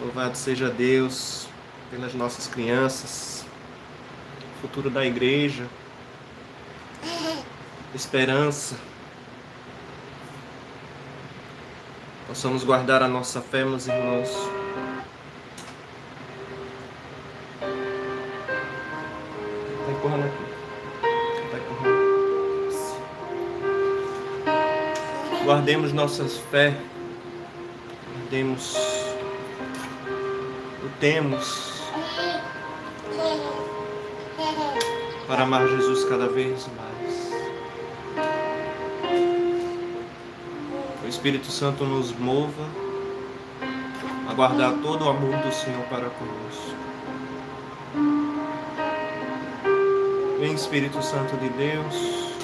Louvado 0.00 0.36
seja 0.36 0.68
Deus 0.68 1.48
pelas 1.90 2.12
nossas 2.12 2.46
crianças, 2.46 3.46
futuro 4.60 4.90
da 4.90 5.06
igreja, 5.06 5.66
esperança. 7.94 8.76
Possamos 12.28 12.62
guardar 12.62 13.02
a 13.02 13.08
nossa 13.08 13.40
fé, 13.40 13.64
meus 13.64 13.86
irmãos. 13.86 14.28
Está 19.80 19.92
empurrando 19.92 20.26
aqui. 20.26 20.44
Está 21.44 21.56
empurrando. 21.56 21.96
Guardemos 25.44 25.92
nossas 25.94 26.36
fé. 26.50 26.76
Guardemos 28.12 28.85
temos 31.00 31.82
para 35.26 35.42
amar 35.42 35.66
Jesus 35.68 36.04
cada 36.04 36.28
vez 36.28 36.68
mais. 36.76 37.32
O 41.04 41.08
Espírito 41.08 41.50
Santo 41.50 41.84
nos 41.84 42.12
mova 42.18 42.68
a 44.28 44.34
guardar 44.34 44.72
todo 44.82 45.04
o 45.04 45.08
amor 45.08 45.36
do 45.36 45.52
Senhor 45.52 45.84
para 45.86 46.10
conosco. 46.10 46.76
Vem 50.40 50.52
Espírito 50.54 51.02
Santo 51.02 51.36
de 51.36 51.48
Deus, 51.50 52.34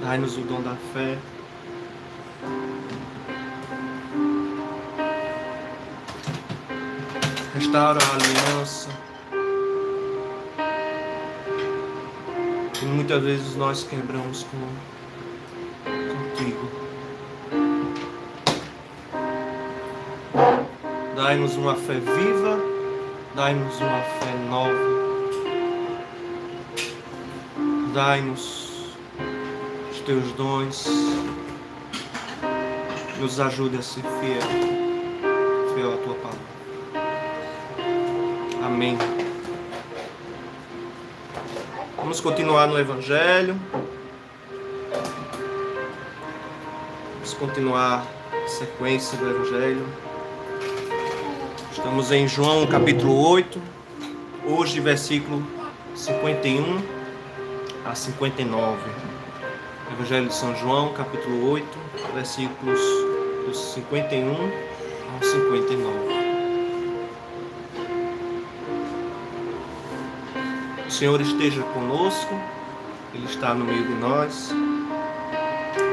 dai-nos 0.00 0.36
o 0.36 0.42
dom 0.42 0.62
da 0.62 0.76
fé. 0.92 1.18
Restaura 7.76 7.98
a 8.02 8.14
aliança. 8.14 8.88
Que 12.72 12.86
muitas 12.86 13.22
vezes 13.22 13.54
nós 13.54 13.84
quebramos 13.84 14.44
com, 14.44 14.56
contigo. 15.84 16.70
Dai-nos 21.16 21.56
uma 21.56 21.74
fé 21.74 22.00
viva, 22.00 22.58
dai-nos 23.34 23.78
uma 23.78 24.00
fé 24.00 24.32
nova. 24.48 24.72
Dai-nos 27.92 28.96
os 29.92 30.00
teus 30.00 30.32
dons. 30.32 30.86
Nos 33.20 33.38
ajude 33.38 33.76
a 33.76 33.82
ser 33.82 34.00
fiel, 34.00 35.74
fiel 35.74 35.92
à 35.92 35.96
tua 35.98 36.14
palavra. 36.14 36.55
Amém. 38.66 38.98
Vamos 41.96 42.20
continuar 42.20 42.66
no 42.66 42.76
Evangelho. 42.76 43.56
Vamos 47.14 47.34
continuar 47.34 48.04
a 48.44 48.48
sequência 48.48 49.16
do 49.18 49.30
Evangelho. 49.30 49.86
Estamos 51.70 52.10
em 52.10 52.26
João 52.26 52.66
capítulo 52.66 53.28
8, 53.28 53.62
hoje 54.48 54.80
versículo 54.80 55.46
51 55.94 56.82
a 57.84 57.94
59. 57.94 58.78
Evangelho 59.92 60.26
de 60.26 60.34
São 60.34 60.56
João, 60.56 60.92
capítulo 60.92 61.52
8, 61.52 61.66
versículos 62.14 62.80
dos 63.46 63.74
51 63.74 64.32
ao 64.32 65.22
59. 65.22 66.15
Senhor 70.96 71.20
esteja 71.20 71.62
conosco, 71.62 72.34
Ele 73.12 73.26
está 73.26 73.52
no 73.52 73.66
meio 73.66 73.86
de 73.86 73.92
nós. 73.96 74.50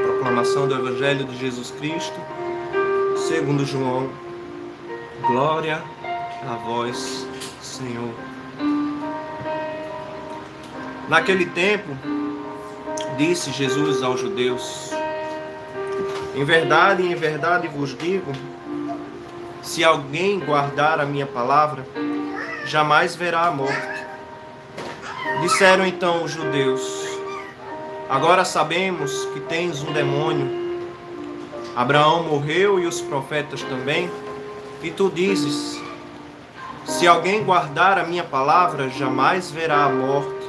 Proclamação 0.02 0.66
do 0.66 0.74
Evangelho 0.74 1.26
de 1.26 1.36
Jesus 1.36 1.70
Cristo, 1.72 2.18
segundo 3.28 3.66
João. 3.66 4.08
Glória 5.20 5.82
a 6.48 6.54
vós, 6.54 7.28
Senhor. 7.60 8.14
Naquele 11.06 11.44
tempo, 11.50 11.90
disse 13.18 13.52
Jesus 13.52 14.02
aos 14.02 14.18
judeus: 14.18 14.90
Em 16.34 16.44
verdade, 16.46 17.02
em 17.02 17.14
verdade 17.14 17.68
vos 17.68 17.94
digo, 17.94 18.32
se 19.60 19.84
alguém 19.84 20.40
guardar 20.40 20.98
a 20.98 21.04
minha 21.04 21.26
palavra, 21.26 21.86
jamais 22.64 23.14
verá 23.14 23.48
a 23.48 23.50
morte. 23.50 23.93
Disseram 25.40 25.86
então 25.86 26.24
os 26.24 26.32
judeus: 26.32 26.82
Agora 28.08 28.44
sabemos 28.44 29.24
que 29.26 29.40
tens 29.40 29.82
um 29.82 29.92
demônio. 29.92 30.64
Abraão 31.74 32.22
morreu 32.22 32.78
e 32.78 32.86
os 32.86 33.00
profetas 33.00 33.62
também, 33.62 34.10
e 34.82 34.90
tu 34.90 35.10
dizes: 35.10 35.80
Se 36.84 37.06
alguém 37.06 37.42
guardar 37.42 37.98
a 37.98 38.04
minha 38.04 38.24
palavra, 38.24 38.88
jamais 38.88 39.50
verá 39.50 39.84
a 39.84 39.88
morte. 39.88 40.44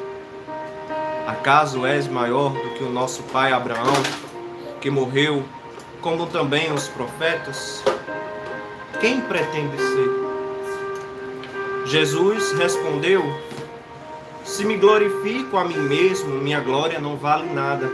Acaso 1.26 1.86
és 1.86 2.08
maior 2.08 2.52
do 2.52 2.70
que 2.76 2.84
o 2.84 2.92
nosso 2.92 3.24
pai 3.24 3.52
Abraão, 3.52 4.04
que 4.80 4.92
morreu, 4.92 5.44
como 6.02 6.28
também 6.28 6.72
os 6.72 6.88
profetas? 6.88 7.84
Quem 9.02 9.22
pretende 9.22 9.78
ser? 9.78 10.26
Jesus 11.86 12.52
respondeu: 12.54 13.24
Se 14.46 14.64
me 14.64 14.78
glorifico 14.78 15.58
a 15.58 15.66
mim 15.66 15.76
mesmo, 15.76 16.36
minha 16.36 16.60
glória 16.60 17.00
não 17.00 17.18
vale 17.18 17.52
nada. 17.52 17.92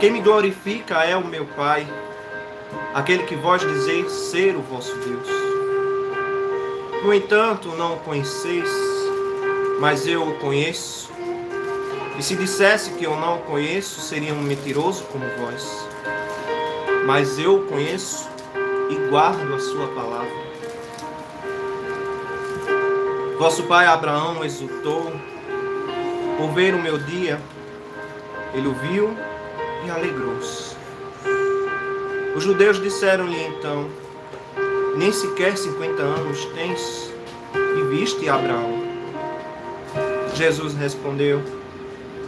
Quem 0.00 0.10
me 0.10 0.22
glorifica 0.22 1.04
é 1.04 1.14
o 1.14 1.24
meu 1.24 1.44
Pai, 1.44 1.86
aquele 2.94 3.24
que 3.24 3.36
vós 3.36 3.60
dizeis 3.60 4.10
ser 4.10 4.56
o 4.56 4.62
vosso 4.62 4.96
Deus. 4.96 5.28
No 7.04 7.12
entanto, 7.12 7.68
não 7.76 7.96
o 7.96 8.00
conheceis, 8.00 8.70
mas 9.78 10.06
eu 10.06 10.26
o 10.26 10.38
conheço. 10.38 11.10
E 12.18 12.22
se 12.22 12.34
dissesse 12.34 12.92
que 12.92 13.04
eu 13.04 13.14
não 13.16 13.36
o 13.36 13.42
conheço, 13.42 14.00
seria 14.00 14.32
um 14.32 14.40
mentiroso 14.40 15.04
como 15.04 15.26
vós. 15.38 15.86
Mas 17.06 17.38
eu 17.38 17.56
o 17.56 17.66
conheço 17.66 18.30
e 18.88 18.94
guardo 19.10 19.54
a 19.54 19.58
sua 19.58 19.88
palavra. 19.88 20.49
Vosso 23.40 23.62
pai 23.62 23.86
Abraão 23.86 24.44
exultou 24.44 25.10
por 26.36 26.48
ver 26.52 26.74
o 26.74 26.82
meu 26.82 26.98
dia, 26.98 27.40
ele 28.52 28.68
o 28.68 28.74
viu 28.74 29.16
e 29.86 29.90
alegrou-se. 29.90 30.76
Os 32.36 32.44
judeus 32.44 32.78
disseram-lhe 32.82 33.42
então: 33.44 33.88
Nem 34.94 35.10
sequer 35.10 35.56
cinquenta 35.56 36.02
anos 36.02 36.44
tens 36.54 37.14
e 37.54 37.82
viste 37.84 38.28
Abraão. 38.28 38.84
Jesus 40.34 40.74
respondeu: 40.74 41.42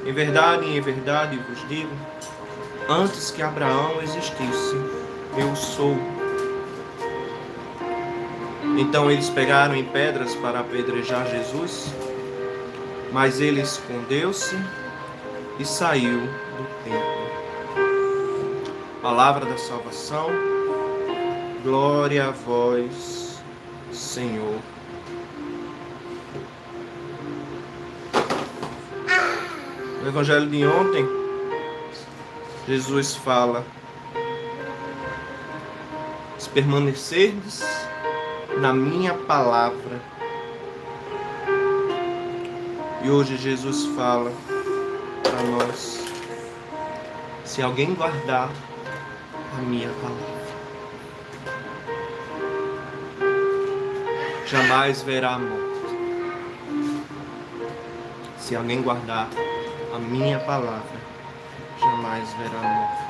Em 0.06 0.14
verdade, 0.14 0.64
em 0.64 0.80
verdade 0.80 1.38
vos 1.46 1.68
digo, 1.68 1.92
antes 2.88 3.30
que 3.30 3.42
Abraão 3.42 4.00
existisse, 4.00 4.76
eu 5.36 5.54
sou. 5.54 6.11
Então 8.78 9.10
eles 9.10 9.28
pegaram 9.28 9.76
em 9.76 9.84
pedras 9.84 10.34
para 10.36 10.60
apedrejar 10.60 11.26
Jesus, 11.28 11.92
mas 13.12 13.40
ele 13.40 13.60
escondeu-se 13.60 14.56
e 15.58 15.64
saiu 15.64 16.20
do 16.20 16.66
templo. 16.84 17.22
Palavra 19.02 19.44
da 19.44 19.58
salvação, 19.58 20.30
glória 21.62 22.28
a 22.28 22.30
vós, 22.30 23.42
Senhor. 23.92 24.58
No 30.00 30.08
Evangelho 30.08 30.48
de 30.48 30.66
ontem, 30.66 31.06
Jesus 32.66 33.14
fala: 33.16 33.64
se 36.38 36.48
permanecerdes 36.48 37.81
na 38.62 38.72
minha 38.72 39.12
palavra. 39.12 40.00
E 43.02 43.10
hoje 43.10 43.36
Jesus 43.36 43.86
fala 43.96 44.32
para 45.24 45.42
nós: 45.50 46.00
se 47.44 47.60
alguém 47.60 47.92
guardar 47.92 48.48
a 49.58 49.62
minha 49.62 49.90
palavra, 50.00 50.42
jamais 54.46 55.02
verá 55.02 55.34
a 55.34 55.38
morte. 55.40 55.72
Se 58.38 58.54
alguém 58.54 58.80
guardar 58.80 59.28
a 59.92 59.98
minha 59.98 60.38
palavra, 60.38 61.00
jamais 61.80 62.32
verá 62.34 62.60
a 62.60 62.62
morte. 62.62 63.02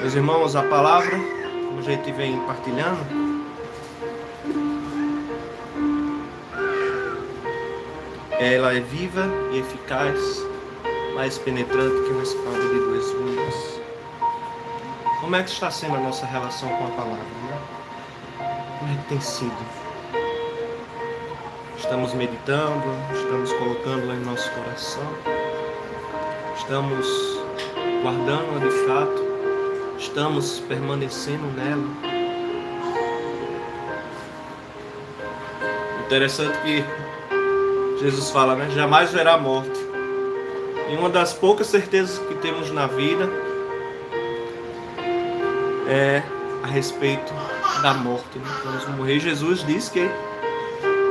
Meus 0.00 0.14
irmãos, 0.14 0.56
a 0.56 0.62
palavra, 0.62 1.43
como 1.74 1.80
a 1.80 1.90
gente 1.90 2.12
vem 2.12 2.38
partilhando, 2.46 3.04
ela 8.30 8.74
é 8.74 8.80
viva 8.80 9.24
e 9.52 9.58
eficaz, 9.58 10.20
mais 11.16 11.36
penetrante 11.38 12.04
que 12.04 12.10
uma 12.10 12.22
espada 12.22 12.60
de 12.60 12.78
dois 12.78 13.10
gumes. 13.10 13.80
Como 15.20 15.34
é 15.34 15.42
que 15.42 15.50
está 15.50 15.68
sendo 15.68 15.96
a 15.96 16.00
nossa 16.00 16.24
relação 16.26 16.68
com 16.68 16.86
a 16.86 16.90
palavra? 16.90 17.16
Né? 17.16 17.60
Como 18.78 18.92
é 18.92 18.96
que 18.96 19.08
tem 19.08 19.20
sido? 19.20 19.66
Estamos 21.76 22.14
meditando, 22.14 22.84
estamos 23.12 23.52
colocando-la 23.54 24.14
em 24.14 24.20
nosso 24.20 24.48
coração, 24.52 25.08
estamos 26.56 27.06
guardando-a 28.02 28.58
de 28.60 28.70
fato 28.86 29.23
estamos 30.14 30.60
permanecendo 30.68 31.44
nela. 31.56 31.82
Interessante 36.06 36.56
que 36.60 36.84
Jesus 38.00 38.30
fala, 38.30 38.54
né? 38.54 38.70
Jamais 38.70 39.10
verá 39.10 39.36
morte. 39.36 39.76
E 40.88 40.94
uma 40.94 41.08
das 41.08 41.32
poucas 41.32 41.66
certezas 41.66 42.20
que 42.28 42.36
temos 42.36 42.70
na 42.70 42.86
vida 42.86 43.28
é 45.88 46.22
a 46.62 46.68
respeito 46.68 47.34
da 47.82 47.92
morte. 47.94 48.38
Né? 48.38 48.44
Vamos 48.62 48.88
morrer. 48.90 49.18
Jesus 49.18 49.66
diz 49.66 49.88
que 49.88 50.08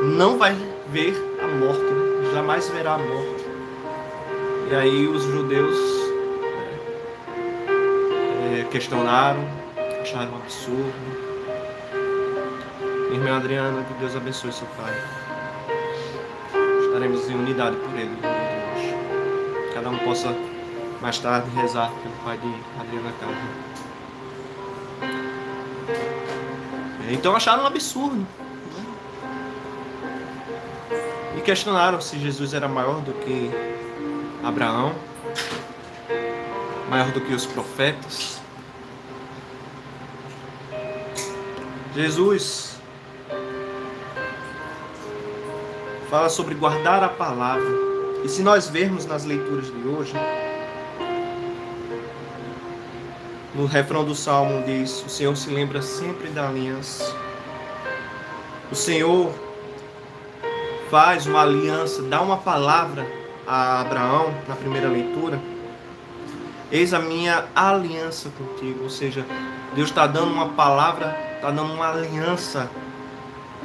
não 0.02 0.38
vai 0.38 0.56
ver 0.88 1.14
a 1.44 1.48
morte, 1.48 1.82
né? 1.82 2.32
jamais 2.34 2.70
verá 2.70 2.94
a 2.94 3.00
morte. 3.00 3.46
E 4.72 4.76
aí 4.76 5.08
os 5.08 5.24
judeus 5.24 6.03
questionaram, 8.74 9.48
acharam 10.02 10.32
um 10.32 10.38
absurdo. 10.38 10.92
Irmã 13.12 13.38
Adriana, 13.38 13.84
que 13.84 13.94
Deus 13.94 14.16
abençoe 14.16 14.52
seu 14.52 14.66
pai. 14.76 14.92
Estaremos 16.84 17.30
em 17.30 17.36
unidade 17.36 17.76
por 17.76 17.96
ele 17.96 18.18
hoje. 18.18 18.96
Cada 19.76 19.92
um 19.92 20.00
possa 20.00 20.36
mais 21.00 21.20
tarde 21.20 21.52
rezar 21.52 21.92
pelo 22.02 22.16
pai 22.26 22.40
de 22.40 22.52
Adriana 22.82 23.14
Carla. 23.20 23.36
Então 27.12 27.36
acharam 27.36 27.66
um 27.66 27.68
absurdo. 27.68 28.16
Né? 28.16 28.26
E 31.38 31.42
questionaram 31.42 32.02
se 32.02 32.18
Jesus 32.18 32.56
era 32.56 32.68
maior 32.68 33.02
do 33.02 33.14
que 33.14 33.52
Abraão, 34.44 34.96
maior 36.90 37.12
do 37.12 37.22
que 37.22 37.36
os 37.36 37.46
profetas. 37.46 38.42
Jesus 41.96 42.76
fala 46.10 46.28
sobre 46.28 46.56
guardar 46.56 47.04
a 47.04 47.10
palavra. 47.10 47.68
E 48.24 48.30
se 48.30 48.42
nós 48.42 48.68
vermos 48.68 49.06
nas 49.06 49.26
leituras 49.26 49.68
de 49.68 49.88
hoje, 49.88 50.14
no 53.54 53.68
refrão 53.68 54.04
do 54.04 54.16
salmo 54.16 54.64
diz: 54.64 55.04
O 55.06 55.10
Senhor 55.10 55.36
se 55.38 55.50
lembra 55.52 55.82
sempre 55.82 56.30
da 56.30 56.48
aliança. 56.48 57.16
O 58.72 58.76
Senhor 58.76 59.32
faz 60.90 61.28
uma 61.28 61.42
aliança, 61.42 62.02
dá 62.04 62.22
uma 62.22 62.38
palavra 62.38 63.06
a 63.46 63.82
Abraão 63.82 64.34
na 64.48 64.56
primeira 64.56 64.88
leitura. 64.88 65.40
Eis 66.72 66.92
a 66.92 67.00
minha 67.00 67.46
aliança 67.56 68.32
contigo. 68.32 68.84
Ou 68.84 68.90
seja, 68.90 69.24
Deus 69.76 69.90
está 69.90 70.08
dando 70.08 70.32
uma 70.32 70.50
palavra 70.50 71.33
está 71.44 71.52
dando 71.52 71.74
uma 71.74 71.90
aliança 71.90 72.70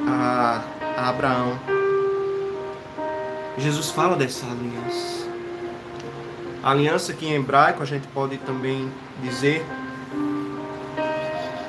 a, 0.05 0.65
a 0.97 1.09
Abraão. 1.11 1.57
Jesus 3.57 3.93
fala 3.93 4.17
dessa 4.17 4.45
aliança. 4.47 5.29
A 6.61 6.73
aliança 6.73 7.13
que 7.13 7.25
em 7.25 7.35
hebraico 7.35 7.81
a 7.81 7.87
gente 7.87 8.09
pode 8.09 8.37
também 8.39 8.91
dizer 9.23 9.65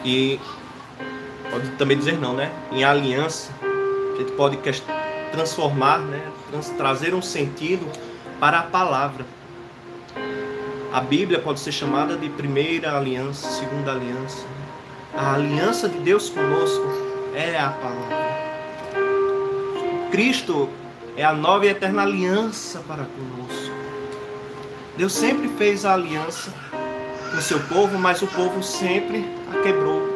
e 0.03 0.39
pode 1.51 1.69
também 1.73 1.95
dizer 1.95 2.17
não, 2.17 2.33
né? 2.33 2.51
Em 2.71 2.83
aliança 2.83 3.51
a 3.61 4.17
gente 4.17 4.31
pode 4.31 4.57
transformar, 5.31 5.99
né? 5.99 6.27
Trans, 6.49 6.69
trazer 6.69 7.13
um 7.13 7.21
sentido 7.21 7.87
para 8.39 8.61
a 8.61 8.63
palavra. 8.63 9.27
A 10.91 11.01
Bíblia 11.01 11.37
pode 11.37 11.59
ser 11.59 11.71
chamada 11.71 12.17
de 12.17 12.29
primeira 12.29 12.97
aliança, 12.97 13.47
segunda 13.47 13.91
aliança. 13.91 14.58
A 15.19 15.33
aliança 15.33 15.89
de 15.89 15.99
Deus 15.99 16.29
conosco 16.29 16.87
é 17.35 17.59
a 17.59 17.71
palavra. 17.71 18.17
Cristo 20.11 20.69
é 21.17 21.25
a 21.25 21.33
nova 21.33 21.65
e 21.65 21.69
eterna 21.69 22.03
aliança 22.03 22.79
para 22.87 23.03
conosco. 23.03 23.75
Deus 24.95 25.11
sempre 25.11 25.49
fez 25.49 25.83
a 25.83 25.95
aliança 25.95 26.53
com 27.31 27.41
seu 27.41 27.59
povo, 27.63 27.99
mas 27.99 28.21
o 28.21 28.27
povo 28.27 28.63
sempre 28.63 29.29
a 29.51 29.61
quebrou. 29.61 30.07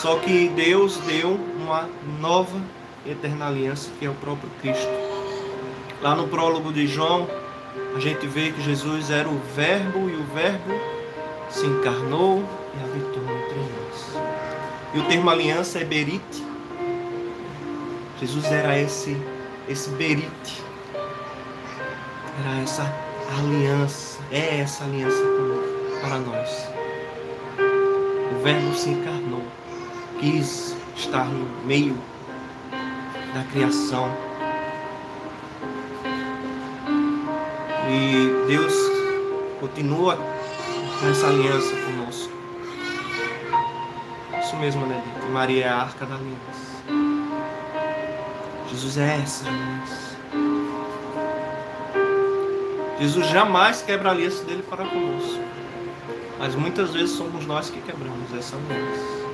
Só 0.00 0.20
que 0.20 0.48
Deus 0.50 0.96
deu 0.98 1.32
uma 1.60 1.88
nova 2.20 2.60
e 3.04 3.10
eterna 3.10 3.48
aliança, 3.48 3.90
que 3.98 4.06
é 4.06 4.08
o 4.08 4.14
próprio 4.14 4.48
Cristo. 4.60 4.86
Lá 6.00 6.14
no 6.14 6.28
prólogo 6.28 6.72
de 6.72 6.86
João, 6.86 7.28
a 7.96 7.98
gente 7.98 8.24
vê 8.28 8.52
que 8.52 8.62
Jesus 8.62 9.10
era 9.10 9.28
o 9.28 9.40
Verbo 9.56 10.08
e 10.08 10.14
o 10.14 10.22
Verbo 10.32 10.80
se 11.50 11.66
encarnou 11.66 12.44
e 12.76 12.84
habitou 12.84 13.22
entre 13.22 13.58
nós. 13.58 14.16
E 14.94 14.98
o 14.98 15.04
termo 15.04 15.30
aliança 15.30 15.78
é 15.78 15.84
berite. 15.84 16.44
Jesus 18.20 18.44
era 18.46 18.78
esse, 18.78 19.16
esse 19.68 19.90
berite. 19.90 20.62
Era 22.40 22.62
essa 22.62 22.94
aliança, 23.38 24.20
é 24.30 24.60
essa 24.60 24.84
aliança 24.84 25.22
para 26.00 26.18
nós. 26.18 26.68
O 28.32 28.42
Verbo 28.42 28.74
se 28.74 28.90
encarnou, 28.90 29.42
quis 30.20 30.76
estar 30.96 31.24
no 31.24 31.46
meio 31.66 31.96
da 33.34 33.44
criação. 33.52 34.10
E 37.88 38.46
Deus 38.48 38.74
continua 39.60 40.18
nessa 41.02 41.28
aliança 41.28 41.74
conosco. 41.76 42.35
Isso 44.56 44.64
mesmo, 44.64 44.86
né? 44.86 45.02
Que 45.20 45.28
Maria 45.28 45.66
é 45.66 45.68
a 45.68 45.76
arca 45.76 46.06
da 46.06 46.14
aliança. 46.14 46.82
Jesus 48.70 48.96
é 48.96 49.20
essa 49.22 49.46
aliança. 49.46 50.16
Jesus 52.98 53.26
jamais 53.28 53.82
quebra 53.82 54.08
a 54.08 54.12
aliança 54.12 54.42
dele 54.44 54.62
para 54.62 54.86
conosco. 54.86 55.40
Mas 56.38 56.54
muitas 56.54 56.94
vezes 56.94 57.10
somos 57.10 57.44
nós 57.44 57.68
que 57.68 57.82
quebramos 57.82 58.32
essa 58.32 58.56
aliança. 58.56 59.26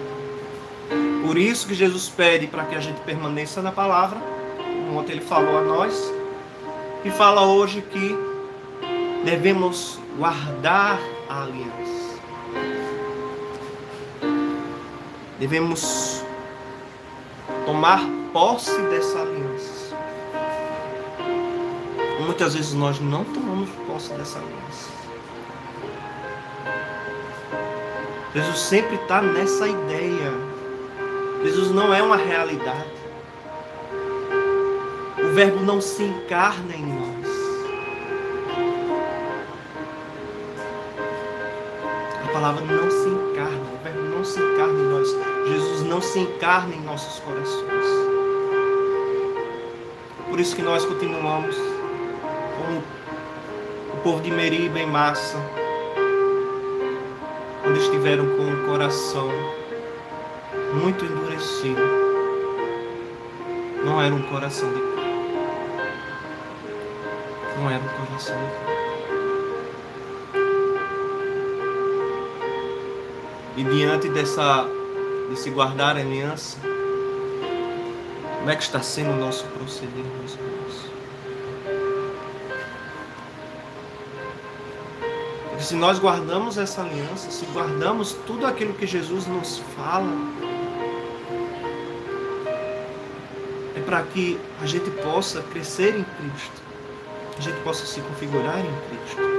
Por 1.25 1.39
isso 1.39 1.69
que 1.69 1.75
Jesus 1.75 2.09
pede 2.09 2.49
para 2.49 2.65
que 2.65 2.75
a 2.75 2.81
gente 2.81 3.01
permaneça 3.03 3.63
na 3.63 3.71
palavra, 3.71 4.19
ontem 4.93 5.13
ele 5.13 5.21
falou 5.21 5.57
a 5.57 5.63
nós, 5.63 6.13
e 7.05 7.11
fala 7.13 7.47
hoje 7.47 7.81
que 7.81 8.19
devemos 9.25 10.01
guardar 10.19 10.99
a 11.29 11.45
aliança. 11.45 11.92
Devemos 15.43 16.25
tomar 17.67 18.01
posse 18.33 18.81
dessa 18.83 19.19
aliança. 19.19 19.97
Muitas 22.21 22.55
vezes 22.55 22.75
nós 22.75 23.01
não 23.01 23.25
tomamos 23.25 23.69
posse 23.89 24.13
dessa 24.13 24.39
aliança. 24.39 24.89
Jesus 28.33 28.57
sempre 28.61 28.95
está 28.95 29.21
nessa 29.21 29.67
ideia. 29.67 30.33
Jesus 31.43 31.73
não 31.73 31.93
é 31.93 32.01
uma 32.01 32.17
realidade. 32.17 32.93
O 35.19 35.35
Verbo 35.35 35.59
não 35.65 35.81
se 35.81 36.05
encarna 36.05 36.73
em 36.73 36.87
nós. 36.87 37.33
palavra 42.33 42.65
não 42.65 42.92
não 45.93 46.01
se 46.01 46.19
encarna 46.21 46.75
em 46.75 46.81
nossos 46.81 47.21
corações. 47.21 47.85
Por 50.31 50.41
isso 50.41 50.57
que 50.57 50.63
nós 50.63 50.87
continuamos 50.87 51.55
como 52.57 52.83
o 53.93 53.97
povo 54.03 54.23
de 54.23 54.31
Meriba 54.31 54.81
em 54.81 54.87
massa, 54.87 55.37
quando 57.63 57.77
estiveram 57.77 58.25
com 58.25 58.43
o 58.43 58.67
coração 58.71 59.29
muito 60.81 61.05
endurecido. 61.05 61.83
Não 63.85 64.01
era 64.01 64.15
um 64.15 64.23
coração 64.23 64.73
de 64.73 64.81
carne. 64.81 65.35
Não 67.59 67.69
era 67.71 67.83
um 67.83 68.07
coração 68.07 68.37
de 68.39 68.51
carne. 68.65 68.83
E 73.59 73.65
diante 73.65 74.09
dessa, 74.09 74.67
desse 75.29 75.51
guardar 75.51 75.97
a 75.97 76.01
aliança, 76.01 76.59
como 78.39 78.51
é 78.51 78.57
que 78.57 78.63
está 78.63 78.83
sendo 78.83 79.13
o 79.13 79.17
nosso 79.17 79.45
proceder, 79.47 80.05
meus 80.19 80.35
irmãos? 80.35 80.93
Porque 85.49 85.63
se 85.63 85.75
nós 85.77 85.99
guardamos 86.01 86.59
essa 86.59 86.83
aliança, 86.83 87.31
se 87.31 87.45
guardamos 87.47 88.15
tudo 88.27 88.47
aquilo 88.47 88.75
que 88.75 88.87
Jesus 88.87 89.27
nos 89.27 89.59
fala, 89.77 90.11
é 93.77 93.81
para 93.81 94.03
que 94.03 94.41
a 94.61 94.67
gente 94.67 94.91
possa 95.03 95.41
crescer 95.43 95.97
em 95.97 96.03
Cristo, 96.03 96.63
a 97.39 97.41
gente 97.41 97.61
possa 97.61 97.87
se 97.87 98.01
configurar 98.01 98.59
em 98.59 98.75
Cristo. 98.89 99.32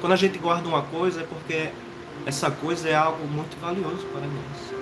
Quando 0.00 0.14
a 0.14 0.16
gente 0.16 0.38
guarda 0.38 0.66
uma 0.66 0.82
coisa 0.82 1.20
é 1.20 1.24
porque 1.24 1.70
essa 2.24 2.50
coisa 2.50 2.88
é 2.88 2.94
algo 2.94 3.26
muito 3.26 3.60
valioso 3.60 4.06
para 4.06 4.22
nós. 4.22 4.80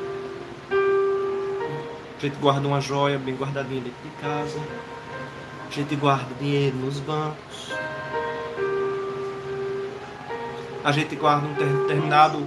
A 2.17 2.21
gente 2.21 2.37
guarda 2.37 2.67
uma 2.67 2.81
joia 2.81 3.19
bem 3.19 3.35
guardadinha 3.35 3.81
dentro 3.81 4.01
de 4.03 4.11
casa. 4.23 4.59
A 5.69 5.73
gente 5.73 5.97
guarda 5.97 6.27
dinheiro 6.41 6.77
nos 6.77 7.01
bancos. 7.01 7.73
A 10.85 10.93
gente 10.93 11.17
guarda 11.17 11.47
um 11.47 11.53
determinado, 11.53 12.47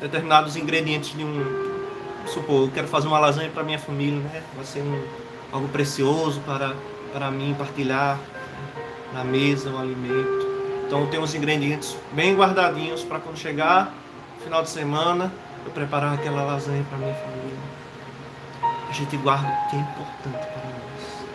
determinados 0.00 0.56
ingredientes 0.56 1.16
de 1.16 1.24
um. 1.24 1.78
Supor, 2.26 2.66
eu 2.66 2.70
quero 2.72 2.86
fazer 2.86 3.08
uma 3.08 3.18
lasanha 3.18 3.50
para 3.50 3.62
minha 3.62 3.78
família, 3.78 4.20
né? 4.20 4.42
Vai 4.54 4.64
ser 4.64 4.80
um, 4.80 5.02
algo 5.50 5.68
precioso 5.68 6.40
para, 6.40 6.74
para 7.12 7.30
mim 7.30 7.54
partilhar 7.58 8.18
na 9.12 9.24
mesa, 9.24 9.70
o 9.70 9.78
alimento. 9.78 10.47
Então 10.88 11.06
tem 11.06 11.20
os 11.20 11.34
ingredientes 11.34 11.94
bem 12.12 12.34
guardadinhos 12.34 13.04
para 13.04 13.20
quando 13.20 13.36
chegar 13.36 13.92
final 14.42 14.62
de 14.62 14.70
semana 14.70 15.30
eu 15.66 15.70
preparar 15.70 16.14
aquela 16.14 16.42
lasanha 16.44 16.82
para 16.88 16.96
minha 16.96 17.14
família. 17.14 17.58
A 18.88 18.92
gente 18.92 19.14
guarda 19.18 19.46
o 19.46 19.68
que 19.68 19.76
é 19.76 19.80
importante 19.80 20.46
para 20.46 20.62
nós. 20.64 21.26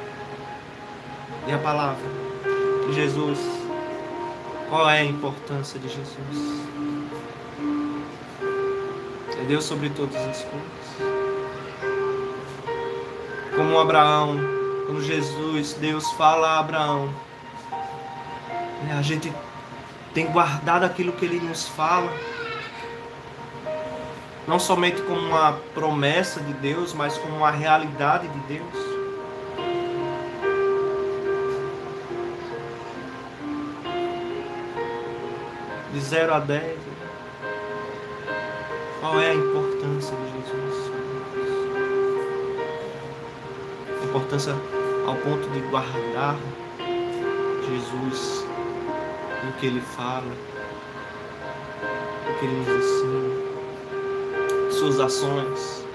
E 1.47 1.51
a 1.51 1.59
palavra 1.59 2.03
de 2.87 2.95
Jesus. 2.95 3.37
Qual 4.69 4.89
é 4.89 5.01
a 5.01 5.05
importância 5.05 5.79
de 5.79 5.87
Jesus? 5.87 6.63
É 9.39 9.45
Deus 9.45 9.65
sobre 9.65 9.91
todas 9.91 10.15
as 10.15 10.43
coisas. 10.45 11.13
Como 13.55 13.77
Abraão, 13.77 14.39
quando 14.87 15.03
Jesus, 15.03 15.73
Deus 15.73 16.09
fala 16.13 16.53
a 16.53 16.59
Abraão, 16.59 17.13
a 18.91 19.01
gente 19.01 19.31
tem 20.13 20.27
guardado 20.27 20.83
aquilo 20.83 21.13
que 21.13 21.25
ele 21.25 21.39
nos 21.39 21.67
fala, 21.67 22.11
não 24.47 24.59
somente 24.59 25.01
como 25.03 25.19
uma 25.19 25.53
promessa 25.73 26.39
de 26.41 26.53
Deus, 26.53 26.93
mas 26.93 27.17
como 27.17 27.37
uma 27.37 27.51
realidade 27.51 28.27
de 28.27 28.39
Deus. 28.39 28.93
De 35.93 35.99
0 35.99 36.33
a 36.33 36.39
10, 36.39 36.77
qual 38.99 39.19
é 39.19 39.29
a 39.29 39.33
importância 39.33 40.15
de 40.15 40.31
Jesus? 40.31 40.91
A 44.01 44.05
importância 44.05 44.53
ao 45.05 45.15
ponto 45.15 45.49
de 45.49 45.59
guardar 45.69 46.35
Jesus 47.67 48.42
que 49.63 49.67
ele 49.67 49.79
fala, 49.79 50.27
no 52.27 52.37
que 52.37 52.45
ele 52.45 52.53
nos 52.57 52.67
ensina, 52.67 53.29
suas 54.69 54.99
ações, 54.99 55.85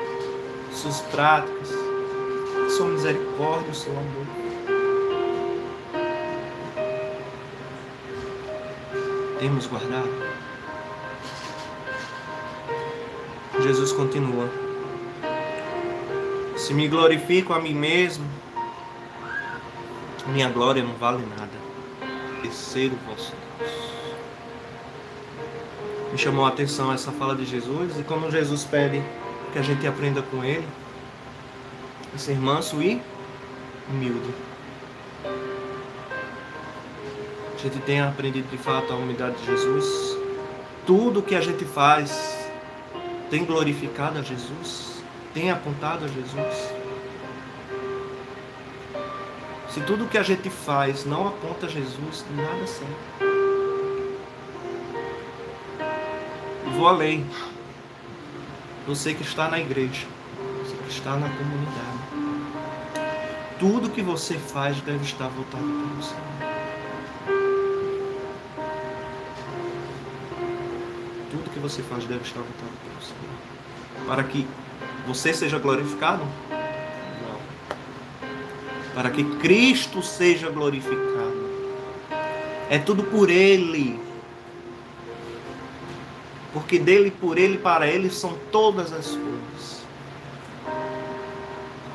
suas 0.73 1.03
práticas, 1.03 1.69
sua 2.75 2.87
misericórdia, 2.87 3.75
seu 3.75 3.93
amor. 3.93 4.27
Temos 9.39 9.67
guardado. 9.67 10.09
Jesus 13.63 13.93
continua. 13.93 14.49
Se 16.57 16.73
me 16.73 16.89
glorifico 16.89 17.53
a 17.53 17.61
mim 17.61 17.75
mesmo, 17.75 18.25
minha 20.29 20.49
glória 20.49 20.83
não 20.83 20.95
vale 20.95 21.23
nada 21.39 21.68
ser 22.53 22.93
o 22.93 22.97
vosso 23.09 23.33
Deus. 23.59 23.73
Me 26.13 26.19
chamou 26.19 26.45
a 26.45 26.49
atenção 26.49 26.93
essa 26.93 27.13
fala 27.13 27.35
de 27.35 27.45
Jesus 27.45 27.99
e 27.99 28.03
como 28.03 28.31
Jesus 28.31 28.65
pede 28.65 29.03
que 29.53 29.59
a 29.59 29.63
gente 29.63 29.87
aprenda 29.87 30.23
com 30.23 30.45
ele 30.45 30.67
a 32.15 32.19
ser 32.19 32.37
manso 32.39 32.83
e 32.83 33.01
humilde. 33.89 34.35
A 37.55 37.61
gente 37.61 37.79
tem 37.81 38.01
aprendido 38.01 38.49
de 38.51 38.57
fato 38.57 38.93
a 38.93 38.97
humildade 38.97 39.37
de 39.39 39.47
Jesus. 39.47 40.17
Tudo 40.87 41.23
que 41.23 41.35
a 41.35 41.41
gente 41.41 41.65
faz 41.65 42.49
tem 43.31 43.45
glorificado 43.45 44.19
a 44.19 44.23
Jesus, 44.23 45.03
tem 45.35 45.51
apontado 45.51 46.05
a 46.05 46.09
Jesus. 46.09 46.78
Se 49.79 49.85
tudo 49.85 50.09
que 50.09 50.19
a 50.19 50.25
gente 50.25 50.51
faz 50.51 51.05
não 51.05 51.29
aponta 51.29 51.69
Jesus, 51.69 52.25
nada 52.35 52.67
serve. 52.67 52.95
Vou 56.75 56.89
além. 56.89 57.25
Você 58.89 59.15
que 59.15 59.23
está 59.23 59.49
na 59.49 59.61
igreja, 59.61 60.05
você 60.65 60.75
que 60.75 60.91
está 60.91 61.15
na 61.15 61.29
comunidade, 61.29 61.99
tudo 63.61 63.89
que 63.89 64.03
você 64.03 64.35
faz 64.35 64.81
deve 64.81 65.05
estar 65.05 65.29
voltado 65.29 65.63
para 65.63 66.03
Senhor. 66.03 66.25
Tudo 71.31 71.51
que 71.53 71.61
você 71.61 71.83
faz 71.85 72.05
deve 72.05 72.25
estar 72.25 72.41
voltado 72.41 72.73
para 72.83 73.01
Senhor. 73.01 74.09
Para 74.09 74.25
que 74.25 74.45
você 75.07 75.33
seja 75.33 75.61
glorificado 75.61 76.25
para 78.99 79.11
que 79.11 79.23
Cristo 79.23 80.03
seja 80.03 80.51
glorificado. 80.51 81.49
É 82.69 82.81
tudo 82.81 83.05
por 83.05 83.31
Ele. 83.31 83.97
Porque 86.53 86.81
dele, 86.81 87.13
por 87.13 87.39
Ele, 87.39 87.59
para 87.59 87.87
Ele 87.87 88.11
são 88.11 88.37
todas 88.51 88.93
as 88.93 89.07
coisas. 89.07 89.87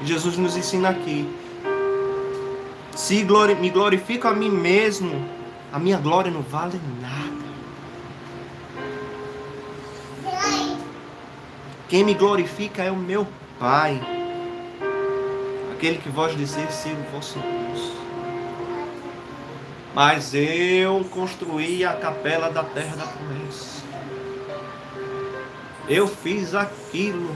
E 0.02 0.06
Jesus 0.06 0.38
nos 0.38 0.56
ensina 0.56 0.92
aqui. 0.92 1.30
Se 2.96 3.22
glori 3.24 3.56
me 3.56 3.70
glorifico 3.70 4.30
a 4.30 4.34
mim 4.34 4.50
mesmo, 4.50 5.28
a 5.74 5.80
minha 5.80 5.98
glória 5.98 6.32
não 6.32 6.42
vale 6.42 6.80
nada. 7.02 7.44
Quem 11.90 12.06
me 12.06 12.14
glorifica 12.14 12.82
é 12.82 12.90
o 12.90 12.96
meu 12.96 13.28
Pai 13.60 14.13
aquele 15.74 15.98
que 15.98 16.10
vós 16.10 16.36
dizer 16.38 16.72
ser 16.72 16.94
o 16.94 17.12
vosso 17.12 17.40
Deus. 17.40 17.94
Mas 19.94 20.34
eu 20.34 21.06
construí 21.12 21.84
a 21.84 21.94
capela 21.94 22.50
da 22.50 22.64
terra 22.64 22.96
da 22.96 23.06
promessa. 23.06 23.84
Eu 25.88 26.08
fiz 26.08 26.56
aquilo. 26.56 27.36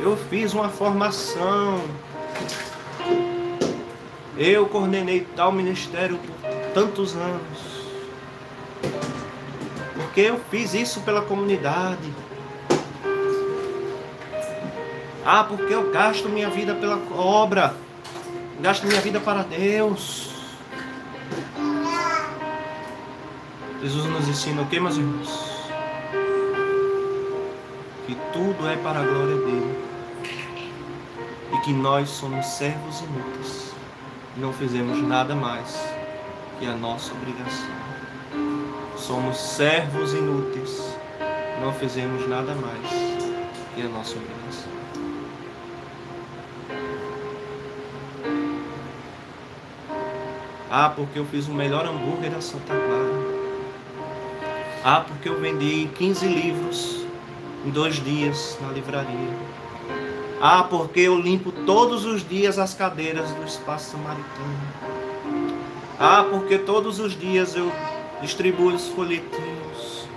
Eu 0.00 0.16
fiz 0.30 0.54
uma 0.54 0.68
formação. 0.68 1.82
Eu 4.38 4.66
coordenei 4.66 5.26
tal 5.36 5.52
ministério 5.52 6.18
por 6.18 6.50
tantos 6.72 7.14
anos. 7.16 7.72
Porque 9.94 10.20
eu 10.20 10.40
fiz 10.50 10.72
isso 10.72 11.00
pela 11.00 11.22
comunidade. 11.22 12.12
Ah, 15.24 15.44
porque 15.44 15.72
eu 15.72 15.90
gasto 15.92 16.28
minha 16.28 16.50
vida 16.50 16.74
pela 16.74 17.00
obra. 17.14 17.74
Gasto 18.60 18.86
minha 18.86 19.00
vida 19.00 19.20
para 19.20 19.42
Deus. 19.42 20.30
Jesus 23.80 24.04
nos 24.06 24.28
ensina 24.28 24.62
o 24.62 24.66
que, 24.66 24.80
meus 24.80 24.96
irmãos? 24.96 25.52
Que 28.06 28.16
tudo 28.32 28.68
é 28.68 28.76
para 28.76 29.00
a 29.00 29.04
glória 29.04 29.36
dele. 29.36 29.78
E 31.52 31.58
que 31.58 31.72
nós 31.72 32.08
somos 32.08 32.44
servos 32.46 33.00
inúteis. 33.00 33.72
Não 34.36 34.52
fizemos 34.52 35.00
nada 35.02 35.36
mais 35.36 35.80
que 36.58 36.66
a 36.66 36.74
nossa 36.74 37.12
obrigação. 37.12 37.70
Somos 38.96 39.36
servos 39.36 40.14
inúteis. 40.14 40.96
Não 41.60 41.72
fizemos 41.72 42.28
nada 42.28 42.54
mais 42.54 42.88
que 43.74 43.82
a 43.82 43.88
nossa 43.88 44.16
obrigação. 44.16 44.81
Ah, 50.74 50.88
porque 50.88 51.18
eu 51.18 51.26
fiz 51.26 51.48
o 51.48 51.52
melhor 51.52 51.84
hambúrguer 51.84 52.30
da 52.30 52.40
Santa 52.40 52.72
Clara. 52.72 53.12
Ah, 54.82 55.04
porque 55.06 55.28
eu 55.28 55.38
vendi 55.38 55.86
15 55.96 56.26
livros 56.26 57.04
em 57.66 57.68
dois 57.68 58.02
dias 58.02 58.56
na 58.58 58.72
livraria. 58.72 59.36
Ah, 60.40 60.62
porque 60.62 61.00
eu 61.00 61.20
limpo 61.20 61.52
todos 61.52 62.06
os 62.06 62.26
dias 62.26 62.58
as 62.58 62.72
cadeiras 62.72 63.30
do 63.32 63.44
espaço 63.44 63.90
samaritano. 63.90 64.58
Ah, 66.00 66.24
porque 66.30 66.56
todos 66.56 66.98
os 66.98 67.18
dias 67.20 67.54
eu 67.54 67.70
distribuo 68.22 68.72
os 68.72 68.88
folhetinhos. 68.88 70.08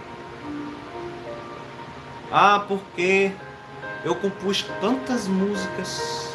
Ah, 2.32 2.64
porque 2.66 3.34
eu 4.06 4.16
compus 4.16 4.64
tantas 4.80 5.28
músicas 5.28 6.34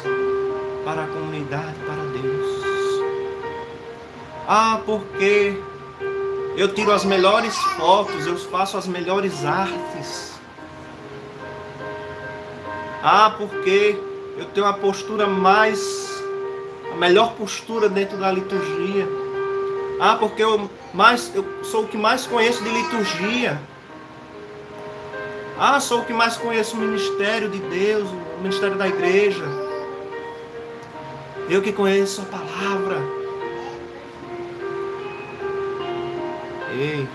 para 0.85 1.05
a 1.05 1.07
comunidade. 1.07 1.73
Ah, 4.53 4.81
porque 4.85 5.57
eu 6.57 6.73
tiro 6.73 6.91
as 6.91 7.05
melhores 7.05 7.55
fotos, 7.77 8.27
eu 8.27 8.35
faço 8.35 8.75
as 8.75 8.85
melhores 8.85 9.45
artes. 9.45 10.33
Ah, 13.01 13.33
porque 13.37 13.97
eu 14.37 14.43
tenho 14.47 14.65
a 14.65 14.73
postura 14.73 15.25
mais, 15.25 16.21
a 16.91 16.97
melhor 16.97 17.31
postura 17.35 17.87
dentro 17.87 18.17
da 18.17 18.29
liturgia. 18.29 19.07
Ah, 20.01 20.17
porque 20.19 20.43
eu 20.43 20.69
mais, 20.93 21.33
eu 21.33 21.45
sou 21.63 21.83
o 21.83 21.87
que 21.87 21.95
mais 21.95 22.27
conheço 22.27 22.61
de 22.61 22.71
liturgia. 22.71 23.57
Ah, 25.57 25.79
sou 25.79 26.01
o 26.01 26.05
que 26.05 26.11
mais 26.11 26.35
conheço 26.35 26.75
o 26.75 26.79
ministério 26.79 27.47
de 27.47 27.59
Deus, 27.59 28.09
o 28.09 28.41
ministério 28.41 28.75
da 28.75 28.89
igreja. 28.89 29.45
Eu 31.49 31.61
que 31.61 31.71
conheço 31.71 32.21
a 32.21 32.25
palavra. 32.25 33.20
Ei, 36.73 37.05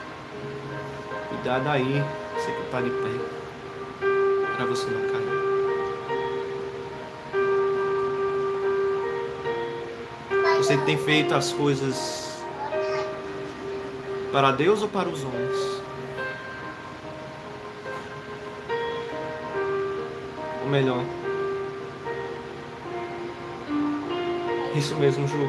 cuidado 1.31 1.69
aí, 1.71 2.05
você 2.35 2.53
que 2.53 2.61
está 2.61 2.83
de 2.83 2.91
pé, 2.91 3.09
para 4.55 4.67
você 4.67 4.87
não 4.91 5.01
cair. 5.11 5.37
Você 10.59 10.77
tem 10.79 10.99
feito 10.99 11.35
as 11.35 11.53
coisas 11.53 12.45
para 14.31 14.53
Deus 14.53 14.83
ou 14.83 14.89
para 14.89 15.09
os 15.09 15.25
homens? 15.25 15.57
Ou 20.63 20.69
melhor, 20.69 21.03
isso 24.75 24.95
mesmo, 24.97 25.27
Ju. 25.27 25.49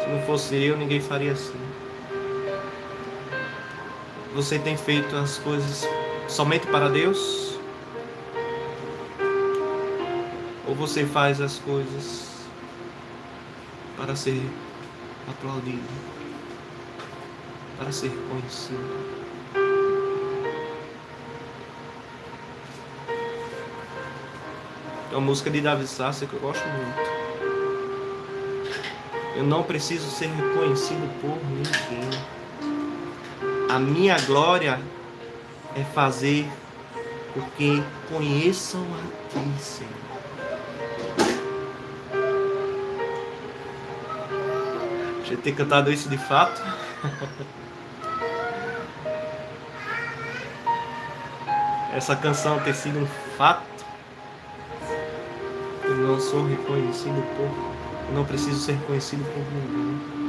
Se 0.00 0.08
não 0.08 0.22
fosse 0.22 0.56
eu, 0.56 0.76
ninguém 0.76 1.00
faria 1.00 1.32
assim. 1.32 1.60
Você 4.38 4.56
tem 4.56 4.76
feito 4.76 5.16
as 5.16 5.36
coisas 5.38 5.84
somente 6.28 6.64
para 6.68 6.88
Deus? 6.88 7.58
Ou 10.64 10.76
você 10.76 11.04
faz 11.04 11.40
as 11.40 11.58
coisas 11.58 12.46
para 13.96 14.14
ser 14.14 14.40
aplaudido, 15.28 15.82
para 17.76 17.90
ser 17.90 18.12
conhecido? 18.30 18.78
É 25.10 25.16
uma 25.16 25.20
música 25.20 25.50
de 25.50 25.60
Davi 25.60 25.84
Sasser 25.84 26.28
que 26.28 26.34
eu 26.34 26.40
gosto 26.40 26.64
muito. 26.64 27.10
Eu 29.34 29.42
não 29.42 29.64
preciso 29.64 30.08
ser 30.08 30.28
reconhecido 30.28 31.10
por 31.20 31.36
ninguém. 31.44 32.37
A 33.68 33.78
minha 33.78 34.18
glória 34.20 34.80
é 35.76 35.84
fazer 35.84 36.48
com 37.34 37.42
que 37.50 37.84
conheçam 38.10 38.80
a 38.80 39.02
Ti, 39.28 39.44
Senhor. 39.62 39.92
Já 45.24 45.36
ter 45.36 45.52
cantado 45.54 45.92
isso 45.92 46.08
de 46.08 46.16
fato. 46.16 46.62
Essa 51.94 52.16
canção 52.16 52.58
ter 52.60 52.74
sido 52.74 53.00
um 53.00 53.06
fato. 53.36 53.84
Eu 55.84 55.94
não 55.96 56.18
sou 56.18 56.46
reconhecido 56.46 57.22
por. 57.36 57.50
Eu 58.08 58.14
não 58.14 58.24
preciso 58.24 58.58
ser 58.60 58.72
reconhecido 58.72 59.22
por 59.34 59.42
ninguém. 59.52 60.27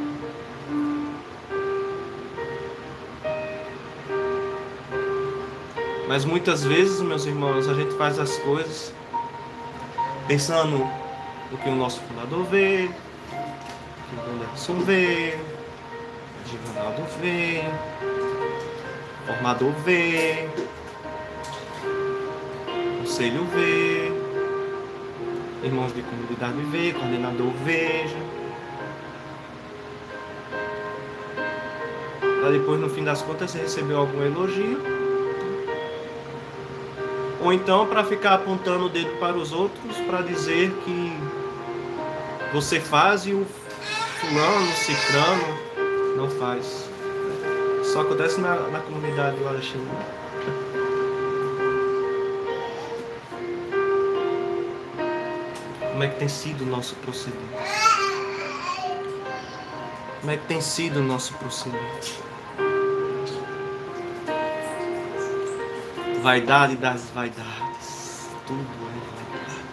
Mas 6.09 6.25
muitas 6.25 6.63
vezes, 6.63 7.01
meus 7.01 7.27
irmãos, 7.27 7.69
a 7.69 7.73
gente 7.75 7.93
faz 7.93 8.17
as 8.17 8.35
coisas 8.39 8.91
pensando 10.27 10.79
no 11.51 11.57
que 11.59 11.69
o 11.69 11.75
nosso 11.75 12.01
fundador 12.01 12.45
vê, 12.45 12.89
que 13.29 14.15
o 14.15 14.33
Anderson 14.33 14.79
vê, 14.79 15.37
o 16.43 16.49
Givanaldo 16.49 17.03
vê, 17.21 17.61
o 19.21 19.27
formador 19.27 19.71
vê, 19.85 20.49
o 22.65 22.97
conselho 23.01 23.45
vê, 23.53 24.11
irmãos 25.63 25.93
de 25.93 26.01
comunidade 26.01 26.59
vê, 26.71 26.91
coordenador 26.91 27.51
veja. 27.63 28.17
Para 32.41 32.49
depois, 32.49 32.81
no 32.81 32.89
fim 32.89 33.03
das 33.03 33.21
contas, 33.21 33.51
você 33.51 33.59
recebeu 33.59 33.99
algum 33.99 34.23
elogio 34.23 34.98
ou 37.41 37.53
então 37.53 37.87
para 37.87 38.03
ficar 38.03 38.35
apontando 38.35 38.85
o 38.85 38.89
dedo 38.89 39.17
para 39.19 39.35
os 39.35 39.51
outros 39.51 39.97
para 40.07 40.21
dizer 40.21 40.71
que 40.83 41.17
você 42.53 42.79
faz 42.79 43.25
e 43.25 43.33
o 43.33 43.45
fulano, 44.19 44.67
cicrano 44.73 45.69
não 46.17 46.29
faz. 46.29 46.89
Só 47.93 48.01
acontece 48.01 48.39
na, 48.39 48.55
na 48.67 48.79
comunidade 48.79 49.37
do 49.37 49.47
Alexandre. 49.47 49.87
Como 55.91 56.03
é 56.03 56.07
que 56.07 56.19
tem 56.19 56.27
sido 56.27 56.63
o 56.63 56.67
nosso 56.67 56.95
proceder? 56.95 57.39
Como 60.19 60.31
é 60.31 60.37
que 60.37 60.45
tem 60.45 60.61
sido 60.61 60.99
o 60.99 61.03
nosso 61.03 61.33
proceder? 61.33 61.79
Vaidade 66.21 66.75
das 66.75 67.09
vaidades. 67.15 68.29
Tudo 68.45 68.61
é 68.61 68.99
vaidade. 69.15 69.63